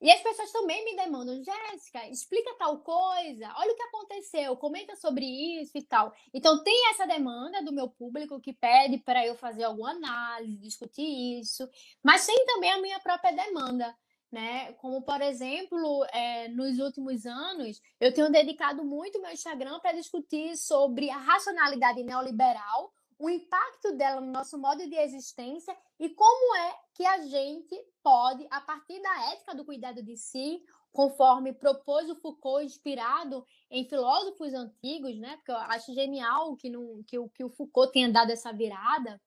[0.00, 4.96] e as pessoas também me demandam, Jéssica, explica tal coisa, olha o que aconteceu, comenta
[4.96, 5.26] sobre
[5.60, 6.12] isso e tal.
[6.32, 11.40] Então, tem essa demanda do meu público que pede para eu fazer alguma análise, discutir
[11.40, 11.68] isso,
[12.02, 13.94] mas tem também a minha própria demanda.
[14.32, 14.72] Né?
[14.74, 20.56] Como, por exemplo, é, nos últimos anos, eu tenho dedicado muito meu Instagram para discutir
[20.56, 26.74] sobre a racionalidade neoliberal, o impacto dela no nosso modo de existência e como é
[26.94, 32.16] que a gente pode, a partir da ética do cuidado de si, conforme propôs o
[32.16, 35.36] Foucault, inspirado em filósofos antigos, né?
[35.36, 39.20] Porque eu acho genial que, não, que, o, que o Foucault tenha dado essa virada.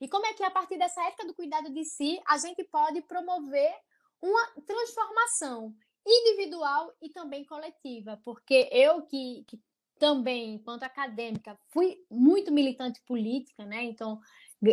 [0.00, 3.00] E como é que, a partir dessa ética do cuidado de si, a gente pode
[3.02, 3.72] promover
[4.20, 5.72] uma transformação
[6.04, 8.20] individual e também coletiva?
[8.24, 9.58] Porque eu que, que
[9.98, 13.84] também, enquanto acadêmica, fui muito militante política, né?
[13.84, 14.20] Então,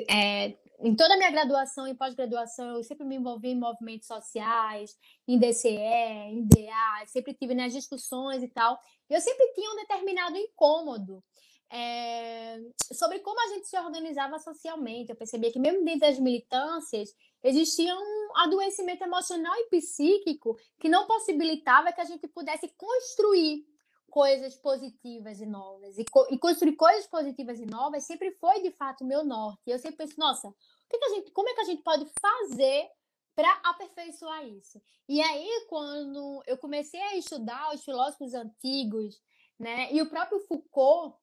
[0.09, 4.97] é, em toda a minha graduação e pós-graduação, eu sempre me envolvi em movimentos sociais,
[5.27, 8.79] em DCE, em DA, sempre tive nas discussões e tal.
[9.09, 11.23] Eu sempre tinha um determinado incômodo
[11.71, 12.59] é,
[12.93, 15.09] sobre como a gente se organizava socialmente.
[15.09, 17.09] Eu percebia que, mesmo dentro das militâncias,
[17.43, 23.65] existia um adoecimento emocional e psíquico que não possibilitava que a gente pudesse construir
[24.13, 25.97] coisas positivas e novas.
[25.97, 29.63] E, co e, construir coisas positivas e novas sempre foi, de fato, o meu norte.
[29.65, 30.54] Eu sempre penso, nossa,
[30.88, 32.91] que, que gente, como é que a gente pode fazer
[33.34, 34.80] para aperfeiçoar isso?
[35.10, 39.19] E aí, quando eu comecei a estudar os filósofos antigos,
[39.60, 41.17] né, e o próprio Foucault,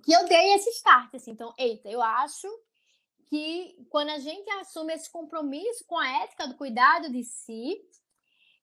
[0.00, 1.32] que eu dei esse start, assim.
[1.32, 2.46] Então, eita, eu acho
[3.26, 7.76] que quando a gente assume esse compromisso com a ética do cuidado de si,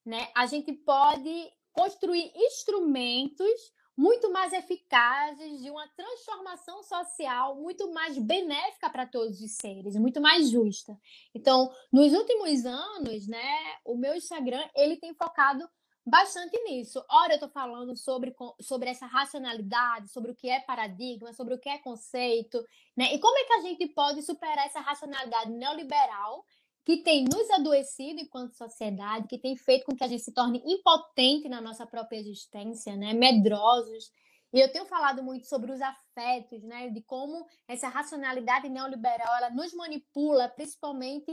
[0.06, 8.18] né, a gente pode construir instrumentos muito mais eficazes de uma transformação social muito mais
[8.18, 10.98] benéfica para todos os seres, muito mais justa.
[11.34, 15.68] Então, nos últimos anos, né, o meu Instagram ele tem focado
[16.04, 17.04] bastante nisso.
[17.08, 21.58] Ora, eu estou falando sobre, sobre essa racionalidade, sobre o que é paradigma, sobre o
[21.58, 22.64] que é conceito,
[22.96, 23.14] né?
[23.14, 26.44] E como é que a gente pode superar essa racionalidade neoliberal
[26.84, 30.62] que tem nos adoecido enquanto sociedade, que tem feito com que a gente se torne
[30.66, 33.12] impotente na nossa própria existência, né?
[33.12, 34.10] medrosos.
[34.52, 36.90] E eu tenho falado muito sobre os afetos, né?
[36.90, 41.30] de como essa racionalidade neoliberal ela nos manipula, principalmente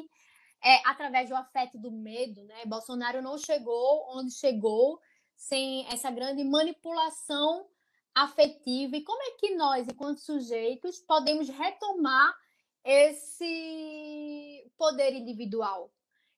[0.64, 2.44] é, através do afeto do medo.
[2.44, 2.66] Né?
[2.66, 5.00] Bolsonaro não chegou onde chegou
[5.36, 7.66] sem essa grande manipulação
[8.14, 8.98] afetiva.
[8.98, 12.36] E como é que nós, enquanto sujeitos, podemos retomar
[12.89, 15.93] esse poder individual,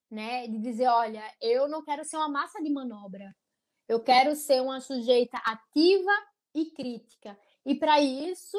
[0.09, 0.47] né?
[0.47, 3.33] De dizer, olha, eu não quero ser uma massa de manobra.
[3.87, 6.11] Eu quero ser uma sujeita ativa
[6.53, 7.39] e crítica.
[7.65, 8.57] E para isso,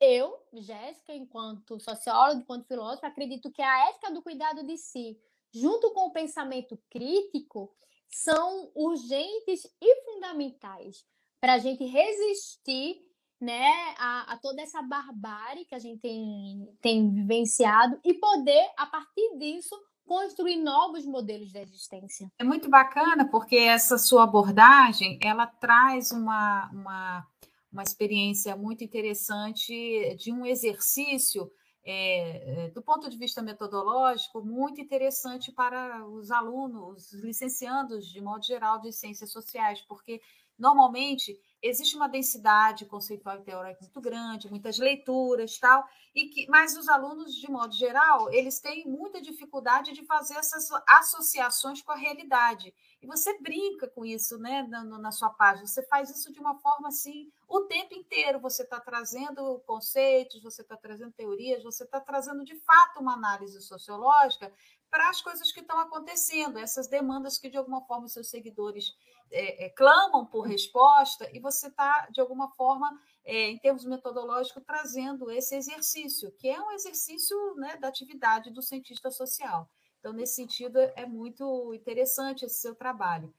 [0.00, 5.16] eu, Jéssica, enquanto socióloga, enquanto filósofa, acredito que a ética do cuidado de si,
[5.52, 7.72] junto com o pensamento crítico,
[8.08, 11.06] são urgentes e fundamentais
[11.40, 13.08] para a gente resistir
[13.40, 18.86] né, a, a, toda essa barbárie que a gente tem, tem vivenciado e poder, a
[18.86, 19.74] partir disso,
[20.06, 22.30] construir novos modelos de existência.
[22.38, 27.26] É muito bacana porque essa sua abordagem, ela traz uma, uma,
[27.72, 31.50] uma experiência muito interessante de um exercício
[31.84, 38.44] é, do ponto de vista metodológico, muito interessante para os alunos, os licenciandos, de modo
[38.44, 40.20] geral, de ciências sociais, porque
[40.60, 46.76] normalmente existe uma densidade conceitual e teórica muito grande, muitas leituras, tal, e que, mas
[46.76, 51.96] os alunos, de modo geral, eles têm muita dificuldade de fazer essas associações com a
[51.96, 52.72] realidade.
[53.02, 55.66] E você brinca com isso, né, na, na sua página.
[55.66, 58.38] Você faz isso de uma forma assim, o tempo inteiro.
[58.40, 63.60] Você está trazendo conceitos, você está trazendo teorias, você está trazendo de fato uma análise
[63.62, 64.52] sociológica
[64.90, 68.92] para as coisas que estão acontecendo, essas demandas que de alguma forma seus seguidores
[69.30, 74.62] é, é, clamam por resposta, e você está, de alguma forma, é, em termos metodológicos,
[74.66, 79.68] trazendo esse exercício, que é um exercício né, da atividade do cientista social.
[80.00, 83.32] Então, nesse sentido, é muito interessante esse seu trabalho.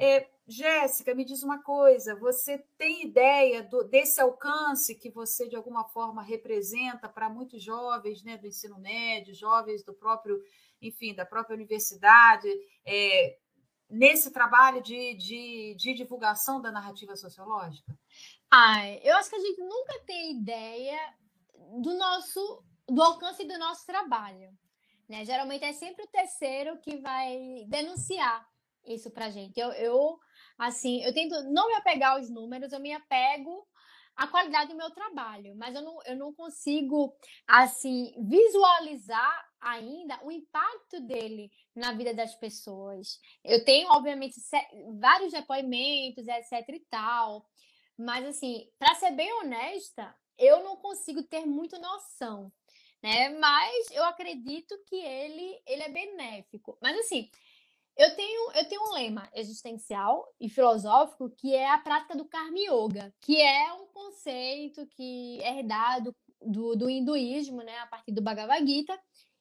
[0.00, 5.56] É, Jéssica, me diz uma coisa: você tem ideia do, desse alcance que você, de
[5.56, 10.40] alguma forma, representa para muitos jovens né, do ensino médio, jovens do próprio,
[10.82, 12.48] enfim, da própria universidade?
[12.84, 13.38] É,
[13.88, 17.96] nesse trabalho de, de, de divulgação da narrativa sociológica?
[18.50, 20.98] Ai, eu acho que a gente nunca tem ideia
[21.80, 24.48] do nosso do alcance do nosso trabalho.
[25.08, 25.24] Né?
[25.24, 28.46] Geralmente é sempre o terceiro que vai denunciar
[28.86, 29.58] isso para gente.
[29.58, 30.18] Eu, eu,
[30.58, 33.66] assim, eu tento não me apegar aos números, eu me apego
[34.16, 37.16] à qualidade do meu trabalho, mas eu não, eu não consigo,
[37.46, 43.20] assim, visualizar ainda o impacto dele na vida das pessoas.
[43.44, 44.40] Eu tenho, obviamente,
[45.00, 47.46] vários depoimentos, etc e tal,
[47.96, 52.52] mas, assim, para ser bem honesta, eu não consigo ter muito noção,
[53.02, 53.28] né?
[53.30, 56.78] Mas eu acredito que ele, ele é benéfico.
[56.82, 57.30] Mas, assim,
[57.96, 62.58] eu tenho, eu tenho um lema existencial e filosófico que é a prática do Karma
[62.58, 68.22] Yoga, que é um conceito que é herdado do, do hinduísmo, né, a partir do
[68.22, 68.96] Bhagavad Gita,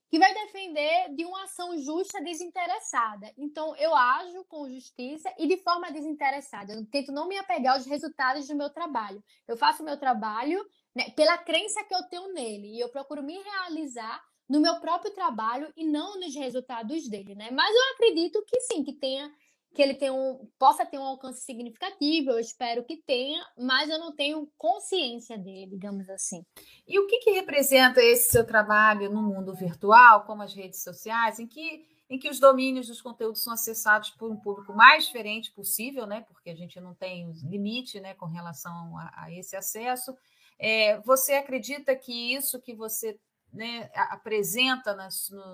[0.09, 3.31] que vai defender de uma ação justa desinteressada.
[3.37, 6.73] Então, eu ajo com justiça e de forma desinteressada.
[6.73, 9.23] Eu tento não me apegar aos resultados do meu trabalho.
[9.47, 10.65] Eu faço o meu trabalho
[10.97, 15.13] né, pela crença que eu tenho nele e eu procuro me realizar no meu próprio
[15.13, 17.51] trabalho e não nos resultados dele, né?
[17.51, 19.31] Mas eu acredito que sim, que tenha
[19.75, 23.99] que ele tenha um, possa ter um alcance significativo, eu espero que tenha, mas eu
[23.99, 26.43] não tenho consciência dele, digamos assim.
[26.87, 31.37] E o que, que representa esse seu trabalho no mundo virtual, como as redes sociais,
[31.37, 35.51] em que, em que os domínios dos conteúdos são acessados por um público mais diferente
[35.51, 36.21] possível, né?
[36.21, 40.17] Porque a gente não tem limite né, com relação a, a esse acesso.
[40.59, 43.19] É, você acredita que isso que você
[43.53, 45.09] né, apresenta na,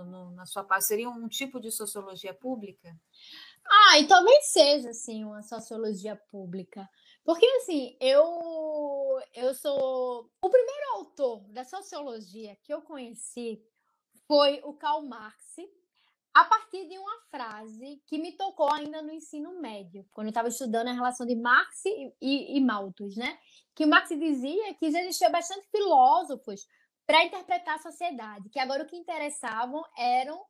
[0.05, 2.95] no, na sua parte seria um tipo de sociologia pública?
[3.65, 6.87] Ah, e talvez seja assim uma sociologia pública.
[7.23, 13.63] Porque assim, eu eu sou o primeiro autor da sociologia que eu conheci
[14.27, 15.55] foi o Karl Marx,
[16.33, 20.47] a partir de uma frase que me tocou ainda no ensino médio, quando eu estava
[20.47, 23.37] estudando a relação de Marx e, e, e Malthus, né?
[23.75, 26.67] Que Marx dizia que existiam bastante filósofos
[27.05, 30.43] para interpretar a sociedade, que agora o que interessavam eram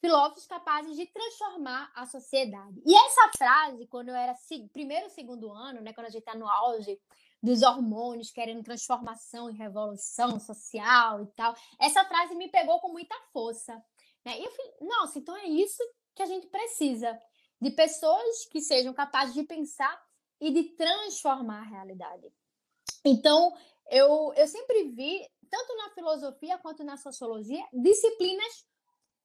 [0.00, 2.80] filósofos capazes de transformar a sociedade.
[2.86, 4.34] E essa frase, quando eu era
[4.72, 6.98] primeiro, segundo ano, né, quando a gente está no auge
[7.42, 13.14] dos hormônios, querendo transformação e revolução social e tal, essa frase me pegou com muita
[13.32, 13.80] força.
[14.28, 14.40] Né?
[14.40, 15.82] E eu falei, nossa, então é isso
[16.14, 17.18] que a gente precisa,
[17.58, 19.98] de pessoas que sejam capazes de pensar
[20.38, 22.30] e de transformar a realidade.
[23.02, 23.56] Então,
[23.90, 28.66] eu, eu sempre vi, tanto na filosofia quanto na sociologia, disciplinas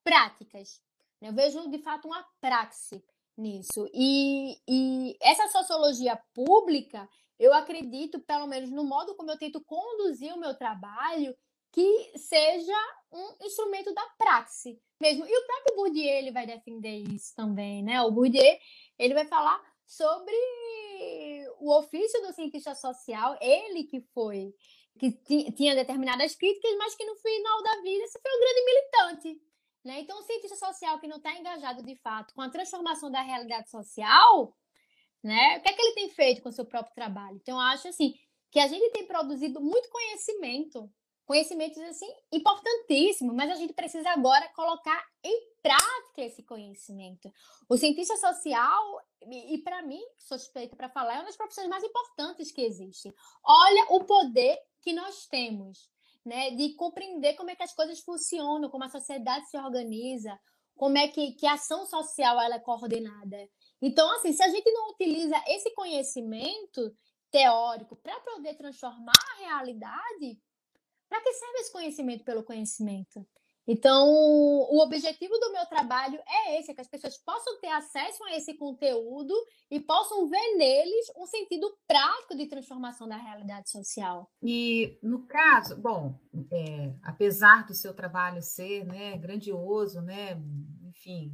[0.05, 0.81] práticas.
[1.19, 1.29] Né?
[1.29, 3.03] Eu vejo, de fato, uma praxe
[3.37, 3.89] nisso.
[3.93, 10.33] E, e essa sociologia pública, eu acredito, pelo menos no modo como eu tento conduzir
[10.33, 11.35] o meu trabalho,
[11.73, 12.77] que seja
[13.13, 15.25] um instrumento da praxe mesmo.
[15.25, 18.01] E o próprio Bourdieu ele vai defender isso também, né?
[18.01, 18.57] O Bourdieu
[18.97, 20.33] ele vai falar sobre
[21.59, 24.53] o ofício do cientista social, ele que foi
[24.99, 25.11] que
[25.51, 29.41] tinha determinadas críticas, mas que no final da vida se foi um grande militante,
[29.83, 29.99] né?
[29.99, 33.69] Então, o cientista social que não está engajado de fato com a transformação da realidade
[33.69, 34.55] social,
[35.23, 35.57] né?
[35.57, 37.37] O que é que ele tem feito com o seu próprio trabalho?
[37.37, 38.13] Então, eu acho assim
[38.51, 40.89] que a gente tem produzido muito conhecimento,
[41.25, 47.31] conhecimentos assim importantíssimos, mas a gente precisa agora colocar em prática esse conhecimento.
[47.69, 52.51] O cientista social, e, para mim, suspeito para falar, é uma das profissões mais importantes
[52.51, 53.13] que existem.
[53.43, 55.89] Olha o poder que nós temos
[56.25, 60.37] né, de compreender como é que as coisas funcionam, como a sociedade se organiza,
[60.75, 63.37] como é que, que a ação social ela é coordenada.
[63.81, 66.95] Então, assim, se a gente não utiliza esse conhecimento
[67.31, 70.39] teórico para poder transformar a realidade,
[71.13, 73.23] para que serve esse conhecimento pelo conhecimento?
[73.67, 78.23] Então, o objetivo do meu trabalho é esse, é que as pessoas possam ter acesso
[78.23, 79.33] a esse conteúdo
[79.69, 84.27] e possam ver neles um sentido prático de transformação da realidade social.
[84.41, 86.19] E no caso, bom,
[86.51, 90.35] é, apesar do seu trabalho ser né, grandioso, né,
[90.89, 91.31] enfim,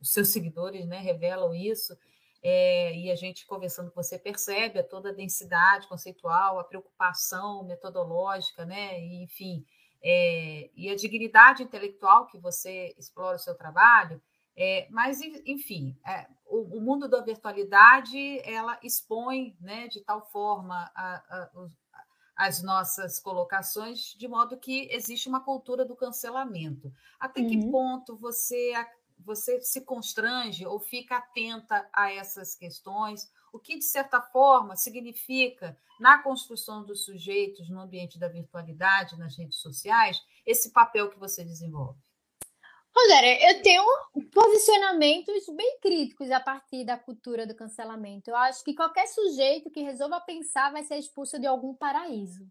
[0.00, 1.96] os seus seguidores né, revelam isso,
[2.42, 8.64] é, e a gente conversando com você percebe toda a densidade conceitual, a preocupação metodológica,
[8.64, 9.64] né, e, enfim
[10.02, 14.20] é, e a dignidade intelectual que você explora o seu trabalho,
[14.56, 20.90] é, mas, enfim, é, o, o, mundo da virtualidade, ela expõe né, de tal forma
[20.94, 21.50] a, a,
[22.36, 26.92] as nossas colocações, de modo que existe uma cultura do cancelamento.
[27.18, 27.48] Até uhum.
[27.48, 28.74] que ponto você,
[29.24, 33.30] você se constrange ou fica atenta a essas questões?
[33.52, 39.36] o que, de certa forma, significa, na construção dos sujeitos no ambiente da virtualidade, nas
[39.36, 42.00] redes sociais, esse papel que você desenvolve?
[42.94, 43.84] Rogério, eu tenho
[44.32, 48.30] posicionamentos bem críticos a partir da cultura do cancelamento.
[48.30, 52.46] Eu acho que qualquer sujeito que resolva pensar vai ser expulso de algum paraíso,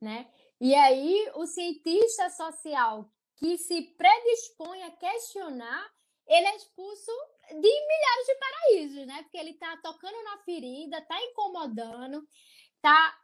[0.00, 0.26] né?
[0.60, 5.90] E aí, o cientista social que se predispõe a questionar,
[6.30, 7.10] ele é expulso
[7.48, 9.22] de milhares de paraísos, né?
[9.24, 12.24] Porque ele tá tocando na ferida, tá incomodando,
[12.80, 13.18] tá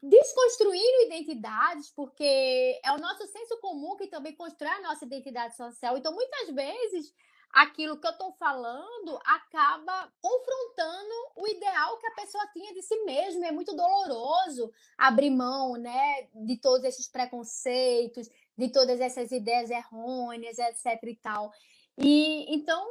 [0.00, 5.98] desconstruindo identidades, porque é o nosso senso comum que também constrói a nossa identidade social.
[5.98, 7.12] Então, muitas vezes,
[7.50, 12.96] aquilo que eu estou falando acaba confrontando o ideal que a pessoa tinha de si
[13.04, 13.46] mesma.
[13.46, 20.58] É muito doloroso abrir mão, né, de todos esses preconceitos, de todas essas ideias errôneas,
[20.58, 21.50] etc e tal.
[21.98, 22.86] E então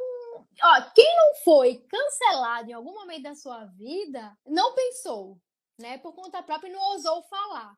[0.61, 5.39] ó, quem não foi cancelado em algum momento da sua vida, não pensou,
[5.79, 5.97] né?
[5.97, 7.77] Por conta própria e não ousou falar.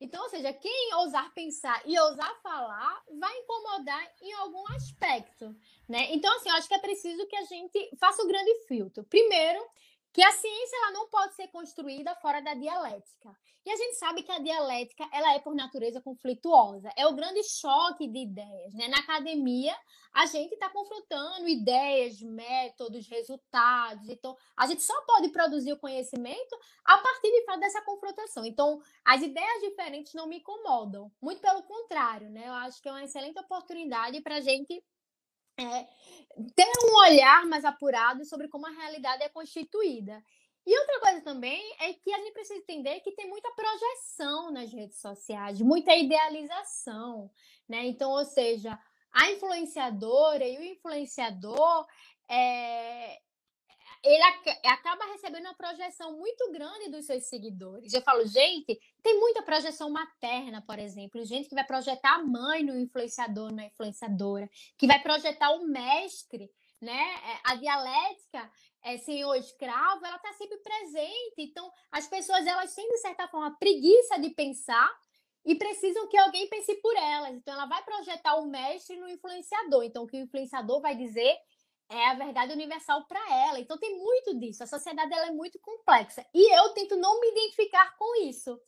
[0.00, 5.54] Então, ou seja, quem ousar pensar e ousar falar vai incomodar em algum aspecto,
[5.86, 6.10] né?
[6.12, 9.04] Então, assim, eu acho que é preciso que a gente faça o grande filtro.
[9.04, 9.62] Primeiro,
[10.12, 13.36] que a ciência ela não pode ser construída fora da dialética.
[13.64, 16.90] E a gente sabe que a dialética ela é por natureza conflituosa.
[16.96, 18.74] É o grande choque de ideias.
[18.74, 18.88] Né?
[18.88, 19.76] Na academia,
[20.12, 24.08] a gente está confrontando ideias, métodos, resultados.
[24.08, 28.44] Então, a gente só pode produzir o conhecimento a partir de fato dessa confrontação.
[28.44, 31.12] Então, as ideias diferentes não me incomodam.
[31.20, 32.48] Muito pelo contrário, né?
[32.48, 34.82] Eu acho que é uma excelente oportunidade para a gente
[35.60, 35.88] é,
[36.54, 40.22] ter um olhar mais apurado sobre como a realidade é constituída.
[40.66, 44.72] E outra coisa também é que a gente precisa entender que tem muita projeção nas
[44.72, 47.30] redes sociais, muita idealização,
[47.68, 47.86] né?
[47.86, 48.78] Então, ou seja,
[49.12, 51.86] a influenciadora e o influenciador
[52.28, 53.18] é,
[54.02, 54.22] ele
[54.64, 57.92] acaba recebendo uma projeção muito grande dos seus seguidores.
[57.92, 62.62] Eu falo, gente, tem muita projeção materna, por exemplo, gente que vai projetar a mãe
[62.62, 64.48] no influenciador, na influenciadora,
[64.78, 66.98] que vai projetar o mestre, né?
[66.98, 68.50] É, a dialética
[68.82, 71.34] é, senhor escravo, ela está sempre presente.
[71.38, 74.90] Então, as pessoas elas têm de certa forma preguiça de pensar
[75.44, 77.34] e precisam que alguém pense por elas.
[77.34, 79.84] Então, ela vai projetar o mestre no influenciador.
[79.84, 81.36] Então, o que o influenciador vai dizer
[81.90, 83.58] é a verdade universal para ela.
[83.58, 84.62] Então tem muito disso.
[84.62, 88.58] A sociedade ela é muito complexa e eu tento não me identificar com isso.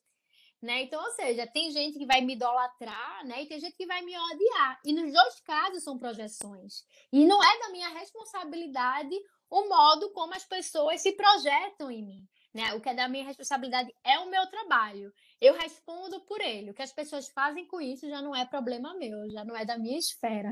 [0.60, 0.82] Né?
[0.82, 3.42] Então, ou seja, tem gente que vai me idolatrar, né?
[3.42, 4.80] E tem gente que vai me odiar.
[4.84, 6.84] E nos dois casos são projeções.
[7.12, 9.16] E não é da minha responsabilidade
[9.50, 12.28] o modo como as pessoas se projetam em mim.
[12.54, 12.74] Né?
[12.74, 15.12] O que é da minha responsabilidade é o meu trabalho.
[15.40, 16.70] Eu respondo por ele.
[16.70, 19.64] O que as pessoas fazem com isso já não é problema meu, já não é
[19.64, 20.50] da minha esfera.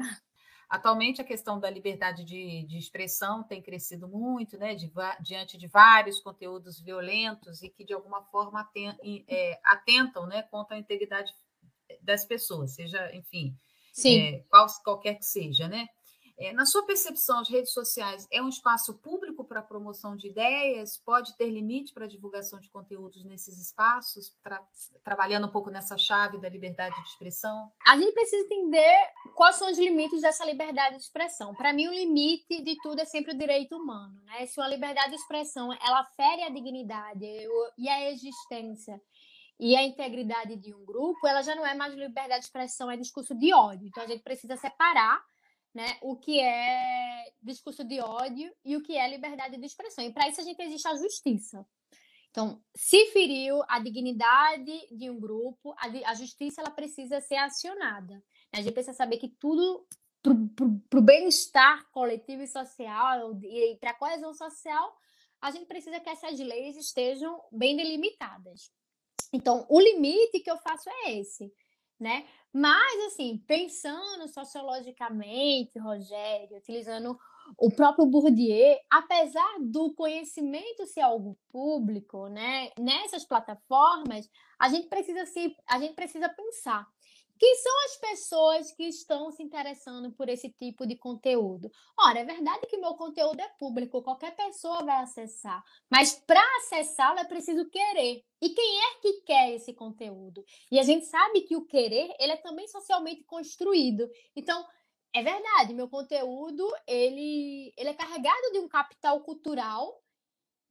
[0.70, 4.88] Atualmente, a questão da liberdade de, de expressão tem crescido muito, né, de,
[5.20, 8.70] diante de vários conteúdos violentos e que, de alguma forma,
[9.26, 11.32] é, atentam né, contra a integridade
[12.00, 13.52] das pessoas, seja, enfim,
[14.20, 15.88] é, qual, qualquer que seja, né?
[16.40, 20.96] É, na sua percepção, as redes sociais é um espaço público para promoção de ideias?
[20.96, 24.58] Pode ter limite para divulgação de conteúdos nesses espaços, tra
[25.04, 27.70] trabalhando um pouco nessa chave da liberdade de expressão?
[27.86, 31.54] A gente precisa entender quais são os limites dessa liberdade de expressão.
[31.54, 34.18] Para mim, o limite de tudo é sempre o direito humano.
[34.24, 34.46] Né?
[34.46, 37.26] Se uma liberdade de expressão ela fere a dignidade
[37.76, 38.98] e a existência
[39.58, 42.96] e a integridade de um grupo, ela já não é mais liberdade de expressão, é
[42.96, 43.86] discurso de ódio.
[43.88, 45.22] Então, a gente precisa separar
[45.74, 50.04] né, o que é discurso de ódio e o que é liberdade de expressão.
[50.04, 51.66] E para isso a gente existe a justiça.
[52.30, 58.22] Então, se feriu a dignidade de um grupo, a, a justiça ela precisa ser acionada.
[58.52, 59.86] A gente precisa saber que tudo
[60.22, 64.94] para o bem-estar coletivo e social e para a coesão social,
[65.40, 68.70] a gente precisa que essas leis estejam bem delimitadas.
[69.32, 71.52] Então, o limite que eu faço é esse,
[71.98, 72.26] né?
[72.52, 77.16] Mas, assim, pensando sociologicamente, Rogério, utilizando
[77.56, 84.28] o próprio Bourdieu, apesar do conhecimento ser algo público, né, nessas plataformas,
[84.58, 86.86] a gente precisa se, a gente precisa pensar
[87.40, 91.70] quem são as pessoas que estão se interessando por esse tipo de conteúdo?
[91.98, 97.18] Ora, é verdade que meu conteúdo é público, qualquer pessoa vai acessar, mas para acessá-lo
[97.18, 98.22] é preciso querer.
[98.42, 100.44] E quem é que quer esse conteúdo?
[100.70, 104.06] E a gente sabe que o querer, ele é também socialmente construído.
[104.36, 104.62] Então,
[105.14, 109.98] é verdade, meu conteúdo, ele, ele é carregado de um capital cultural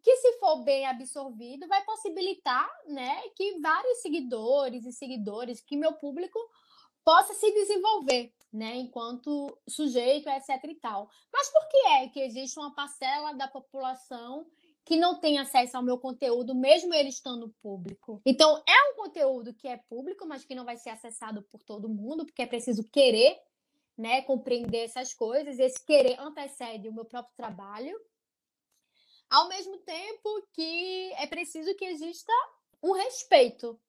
[0.02, 5.94] que se for bem absorvido, vai possibilitar, né, que vários seguidores e seguidores, que meu
[5.94, 6.40] público
[7.04, 11.10] possa se desenvolver, né, enquanto sujeito, etc e tal.
[11.32, 14.46] Mas por que é que existe uma parcela da população
[14.86, 18.22] que não tem acesso ao meu conteúdo, mesmo ele estando público?
[18.26, 21.90] Então, é um conteúdo que é público, mas que não vai ser acessado por todo
[21.90, 23.38] mundo, porque é preciso querer,
[23.98, 25.60] né, compreender essas coisas.
[25.60, 28.00] Esse querer antecede o meu próprio trabalho,
[29.30, 32.34] ao mesmo tempo que é preciso que exista
[32.82, 33.80] um respeito,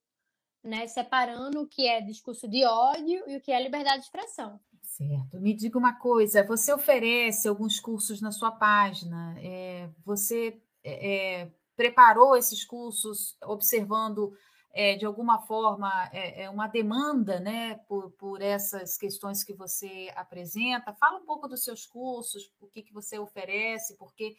[0.62, 0.86] né?
[0.86, 4.60] Separando o que é discurso de ódio e o que é liberdade de expressão.
[4.82, 5.40] Certo.
[5.40, 9.34] Me diga uma coisa: você oferece alguns cursos na sua página?
[9.38, 14.36] É, você é, é preparou esses cursos observando
[14.72, 20.12] é, de alguma forma é, é, uma demanda né, por, por essas questões que você
[20.14, 20.92] apresenta?
[20.92, 24.36] Fala um pouco dos seus cursos, o que, que você oferece, porque,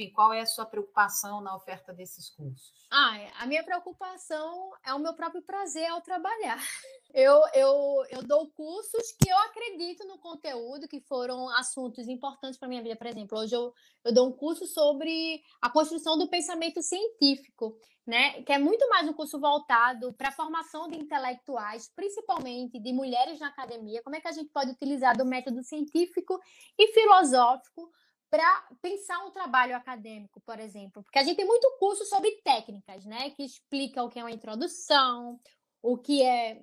[0.00, 2.72] enfim, qual é a sua preocupação na oferta desses cursos?
[2.90, 6.58] Ah, é, a minha preocupação é o meu próprio prazer ao trabalhar.
[7.12, 12.68] Eu, eu, eu dou cursos que eu acredito no conteúdo, que foram assuntos importantes para
[12.68, 12.94] minha vida.
[12.94, 13.74] Por exemplo, hoje eu,
[14.04, 17.76] eu dou um curso sobre a construção do pensamento científico,
[18.06, 18.44] né?
[18.44, 23.40] Que é muito mais um curso voltado para a formação de intelectuais, principalmente de mulheres
[23.40, 24.00] na academia.
[24.04, 26.38] Como é que a gente pode utilizar do método científico
[26.78, 27.90] e filosófico
[28.30, 33.04] para pensar um trabalho acadêmico, por exemplo, porque a gente tem muito curso sobre técnicas,
[33.04, 35.38] né, que explica o que é uma introdução,
[35.82, 36.62] o que é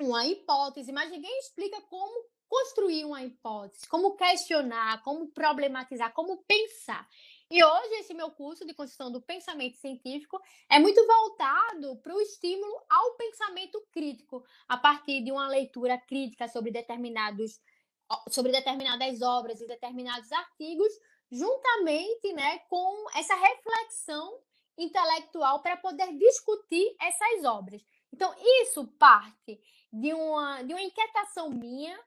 [0.00, 7.06] uma hipótese, mas ninguém explica como construir uma hipótese, como questionar, como problematizar, como pensar.
[7.50, 10.40] E hoje esse meu curso de construção do pensamento científico
[10.70, 16.48] é muito voltado para o estímulo ao pensamento crítico, a partir de uma leitura crítica
[16.48, 17.60] sobre determinados
[18.30, 20.92] sobre determinadas obras e determinados artigos,
[21.30, 24.38] juntamente né, com essa reflexão
[24.78, 27.82] intelectual para poder discutir essas obras.
[28.12, 29.60] Então, isso parte
[29.92, 31.98] de uma, de uma inquietação minha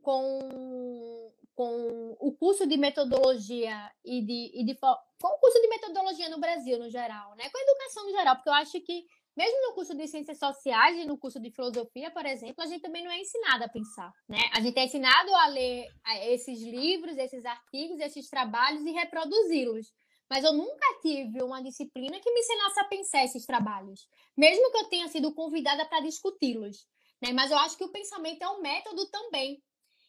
[0.00, 6.28] com, com o curso de metodologia e de, e de com o curso de metodologia
[6.28, 7.48] no Brasil, no geral, né?
[7.50, 9.06] Com a educação no geral, porque eu acho que
[9.36, 12.82] mesmo no curso de ciências sociais e no curso de filosofia, por exemplo, a gente
[12.82, 14.38] também não é ensinado a pensar, né?
[14.52, 15.86] A gente é ensinado a ler
[16.28, 19.86] esses livros, esses artigos, esses trabalhos e reproduzi-los.
[20.30, 24.78] Mas eu nunca tive uma disciplina que me ensinasse a pensar esses trabalhos, mesmo que
[24.78, 26.86] eu tenha sido convidada para discuti-los.
[27.22, 27.32] Né?
[27.32, 29.62] Mas eu acho que o pensamento é um método também.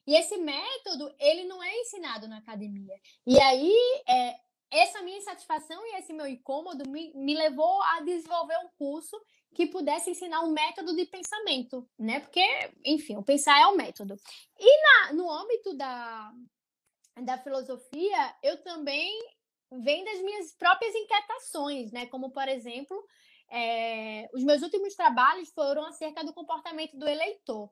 [0.08, 2.96] E esse método, ele não é ensinado na academia.
[3.26, 3.74] E aí,
[4.08, 4.36] é,
[4.74, 9.20] essa minha insatisfação e esse meu incômodo me, me levou a desenvolver um curso
[9.54, 12.20] que pudesse ensinar um método de pensamento, né?
[12.20, 12.44] Porque,
[12.84, 14.16] enfim, o pensar é um método.
[14.60, 16.32] E na, no âmbito da,
[17.22, 19.12] da filosofia, eu também
[19.72, 22.08] venho das minhas próprias inquietações, né?
[22.08, 22.98] Como, por exemplo,
[23.52, 27.70] é, os meus últimos trabalhos foram acerca do comportamento do eleitor.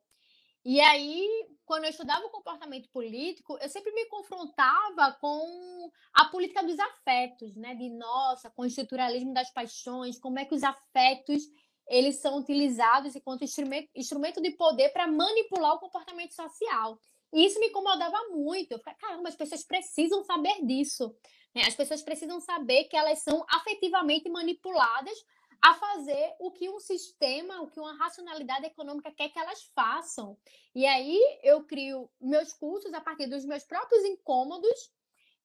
[0.64, 1.28] E aí,
[1.66, 7.56] quando eu estudava o comportamento político, eu sempre me confrontava com a política dos afetos,
[7.56, 7.74] né?
[7.74, 11.44] De nossa, com o estruturalismo das paixões, como é que os afetos
[11.88, 16.98] eles são utilizados enquanto instrumento, instrumento de poder para manipular o comportamento social.
[17.34, 18.72] E isso me incomodava muito.
[18.72, 21.16] Eu falei, caramba, as pessoas precisam saber disso.
[21.54, 21.64] Né?
[21.66, 25.18] As pessoas precisam saber que elas são afetivamente manipuladas
[25.62, 30.36] a fazer o que um sistema, o que uma racionalidade econômica quer que elas façam.
[30.74, 34.92] E aí eu crio meus cursos a partir dos meus próprios incômodos,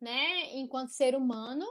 [0.01, 1.67] né, enquanto ser humano,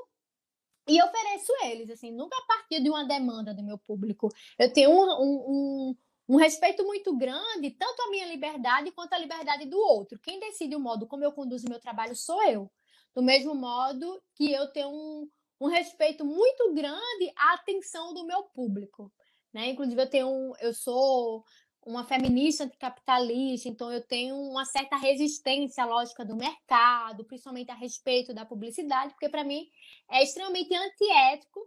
[0.88, 4.30] e ofereço eles, assim, nunca a partir de uma demanda do meu público.
[4.58, 5.96] Eu tenho um, um,
[6.30, 10.20] um, respeito muito grande, tanto à minha liberdade quanto à liberdade do outro.
[10.20, 12.72] Quem decide o modo como eu conduzo meu trabalho sou eu.
[13.16, 15.28] Do mesmo modo que eu tenho um,
[15.60, 19.12] um respeito muito grande à atenção do meu público.
[19.54, 19.70] Né?
[19.70, 21.44] Inclusive, eu tenho eu sou
[21.86, 27.76] uma feminista anticapitalista, então eu tenho uma certa resistência à lógica do mercado, principalmente a
[27.76, 29.70] respeito da publicidade, porque para mim
[30.10, 31.60] é extremamente antiético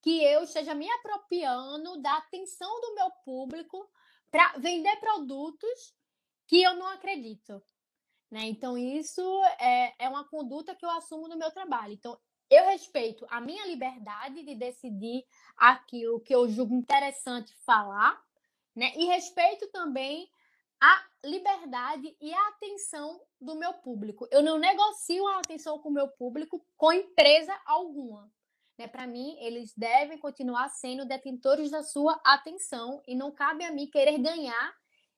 [0.00, 3.86] que eu esteja me apropriando da atenção do meu público
[4.30, 5.94] para vender produtos
[6.46, 7.62] que eu não acredito.
[8.30, 8.46] Né?
[8.46, 9.22] Então, isso
[9.60, 11.92] é, é uma conduta que eu assumo no meu trabalho.
[11.92, 12.18] Então,
[12.50, 15.24] eu respeito a minha liberdade de decidir
[15.56, 18.20] aquilo que eu julgo interessante falar,
[18.74, 18.92] né?
[18.96, 20.28] E respeito também
[20.80, 24.28] a liberdade e a atenção do meu público.
[24.30, 28.30] Eu não negocio a atenção com o meu público com empresa alguma.
[28.78, 28.86] Né?
[28.86, 33.86] Para mim, eles devem continuar sendo detentores da sua atenção e não cabe a mim
[33.86, 34.74] querer ganhar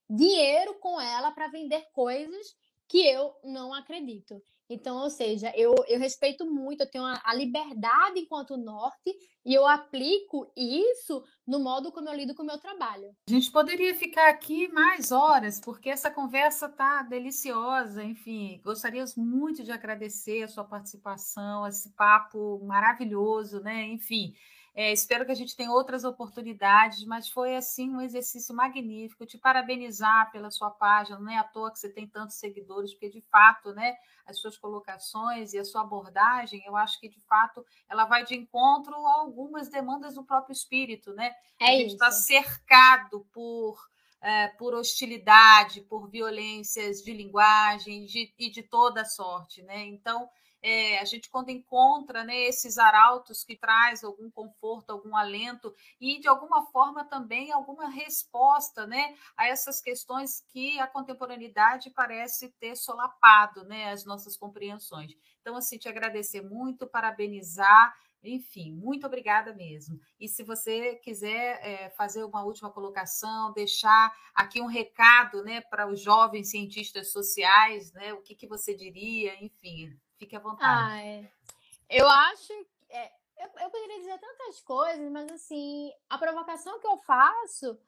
[0.08, 2.56] dinheiro com ela para vender coisas
[2.88, 4.42] que eu não acredito.
[4.70, 9.54] Então, ou seja, eu, eu respeito muito, eu tenho a, a, liberdade enquanto norte e
[9.54, 13.14] eu aplico isso no modo como eu lido com o meu trabalho.
[13.26, 18.04] A gente poderia ficar aqui mais horas, porque essa conversa tá deliciosa.
[18.04, 23.86] Enfim, gostaríamos muito de agradecer a sua participação, esse papo maravilhoso, né?
[23.86, 24.34] Enfim.
[24.80, 29.26] É, espero que a gente tenha outras oportunidades, mas foi assim um exercício magnífico.
[29.26, 33.08] Te parabenizar pela sua página, não é à toa que você tem tantos seguidores, porque
[33.08, 37.66] de fato, né, as suas colocações e a sua abordagem, eu acho que de fato
[37.88, 41.34] ela vai de encontro a algumas demandas do próprio espírito, né?
[41.58, 43.76] É a gente está cercado por
[44.20, 49.86] é, por hostilidade, por violências de linguagem de, e de toda sorte, né?
[49.86, 50.30] Então
[50.62, 56.18] é, a gente quando encontra né, esses arautos que traz algum conforto, algum alento e
[56.20, 62.76] de alguma forma também alguma resposta né, a essas questões que a contemporaneidade parece ter
[62.76, 65.12] solapado né, as nossas compreensões.
[65.40, 67.96] Então, assim, te agradecer muito, parabenizar.
[68.22, 70.00] Enfim, muito obrigada mesmo.
[70.18, 75.88] E se você quiser é, fazer uma última colocação, deixar aqui um recado né, para
[75.88, 80.92] os jovens cientistas sociais, né, o que, que você diria, enfim, Fique à vontade.
[80.92, 81.30] Ah, é.
[81.88, 82.52] Eu acho.
[82.90, 87.78] É, eu, eu poderia dizer tantas coisas, mas assim, a provocação que eu faço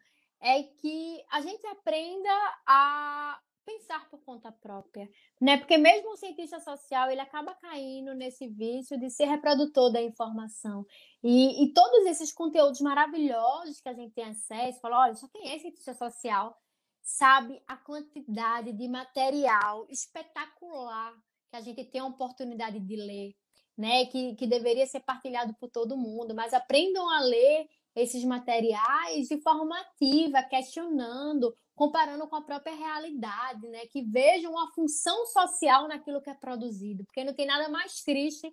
[0.40, 2.30] é que a gente aprenda
[2.66, 5.08] a pensar por conta própria,
[5.40, 5.58] né?
[5.58, 10.86] Porque mesmo o cientista social ele acaba caindo nesse vício de ser reprodutor da informação
[11.22, 15.52] e, e todos esses conteúdos maravilhosos que a gente tem acesso, fala, olha, só quem
[15.52, 16.56] é cientista social
[17.02, 21.14] sabe a quantidade de material espetacular
[21.50, 23.34] que a gente tem a oportunidade de ler,
[23.76, 24.06] né?
[24.06, 29.40] Que, que deveria ser partilhado por todo mundo, mas aprendam a ler esses materiais de
[29.42, 33.80] forma ativa, questionando, comparando com a própria realidade, né?
[33.90, 38.50] Que vejam uma função social naquilo que é produzido, porque não tem nada mais triste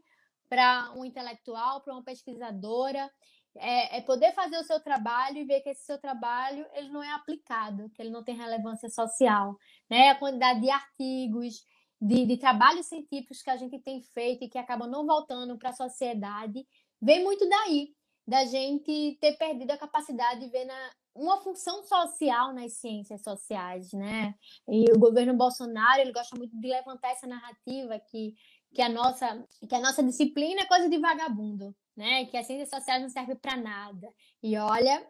[0.50, 3.12] para um intelectual, para uma pesquisadora,
[3.60, 7.04] é, é, poder fazer o seu trabalho e ver que esse seu trabalho ele não
[7.04, 9.56] é aplicado, que ele não tem relevância social,
[9.90, 10.10] né?
[10.10, 11.66] A quantidade de artigos,
[12.00, 15.70] de, de trabalhos científicos que a gente tem feito e que acabam não voltando para
[15.70, 16.66] a sociedade,
[17.02, 17.94] vem muito daí,
[18.28, 23.92] da gente ter perdido a capacidade de ver na, uma função social nas ciências sociais,
[23.94, 24.36] né?
[24.68, 28.36] E o governo Bolsonaro, ele gosta muito de levantar essa narrativa que,
[28.74, 32.26] que, a, nossa, que a nossa disciplina é coisa de vagabundo, né?
[32.26, 34.14] Que as ciências sociais não servem para nada.
[34.44, 35.08] E olha,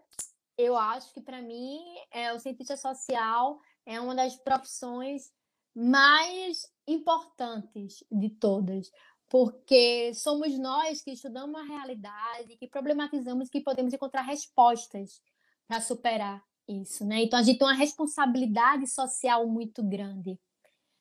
[0.57, 1.79] eu acho que para mim
[2.11, 5.31] é, o cientista social é uma das profissões
[5.75, 8.89] mais importantes de todas,
[9.29, 15.21] porque somos nós que estudamos a realidade, que problematizamos, que podemos encontrar respostas
[15.67, 17.23] para superar isso, né?
[17.23, 20.39] Então a gente tem uma responsabilidade social muito grande.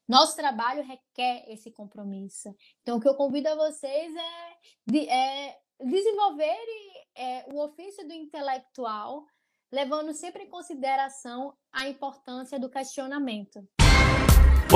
[0.08, 2.54] Nosso trabalho requer esse compromisso.
[2.82, 4.56] Então o que eu convido a vocês é,
[4.86, 9.24] de, é desenvolverem é, o ofício do intelectual,
[9.70, 13.66] levando sempre em consideração a importância do questionamento.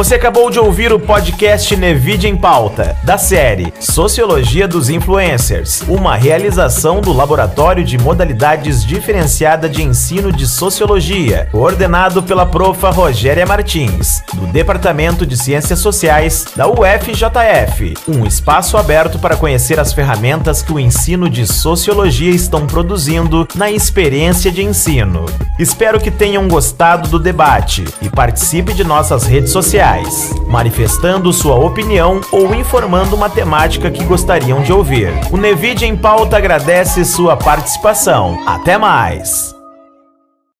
[0.01, 6.17] Você acabou de ouvir o podcast Nevid em Pauta, da série Sociologia dos Influencers, uma
[6.17, 14.23] realização do Laboratório de Modalidades Diferenciada de Ensino de Sociologia, coordenado pela profa Rogéria Martins,
[14.33, 20.73] do Departamento de Ciências Sociais da UFJF, um espaço aberto para conhecer as ferramentas que
[20.73, 25.27] o ensino de Sociologia estão produzindo na experiência de ensino.
[25.59, 31.57] Espero que tenham gostado do debate e participe de nossas redes sociais sociais, manifestando sua
[31.57, 35.13] opinião ou informando uma temática que gostariam de ouvir.
[35.33, 38.43] O Nevid em Pauta agradece sua participação.
[38.47, 39.60] Até mais!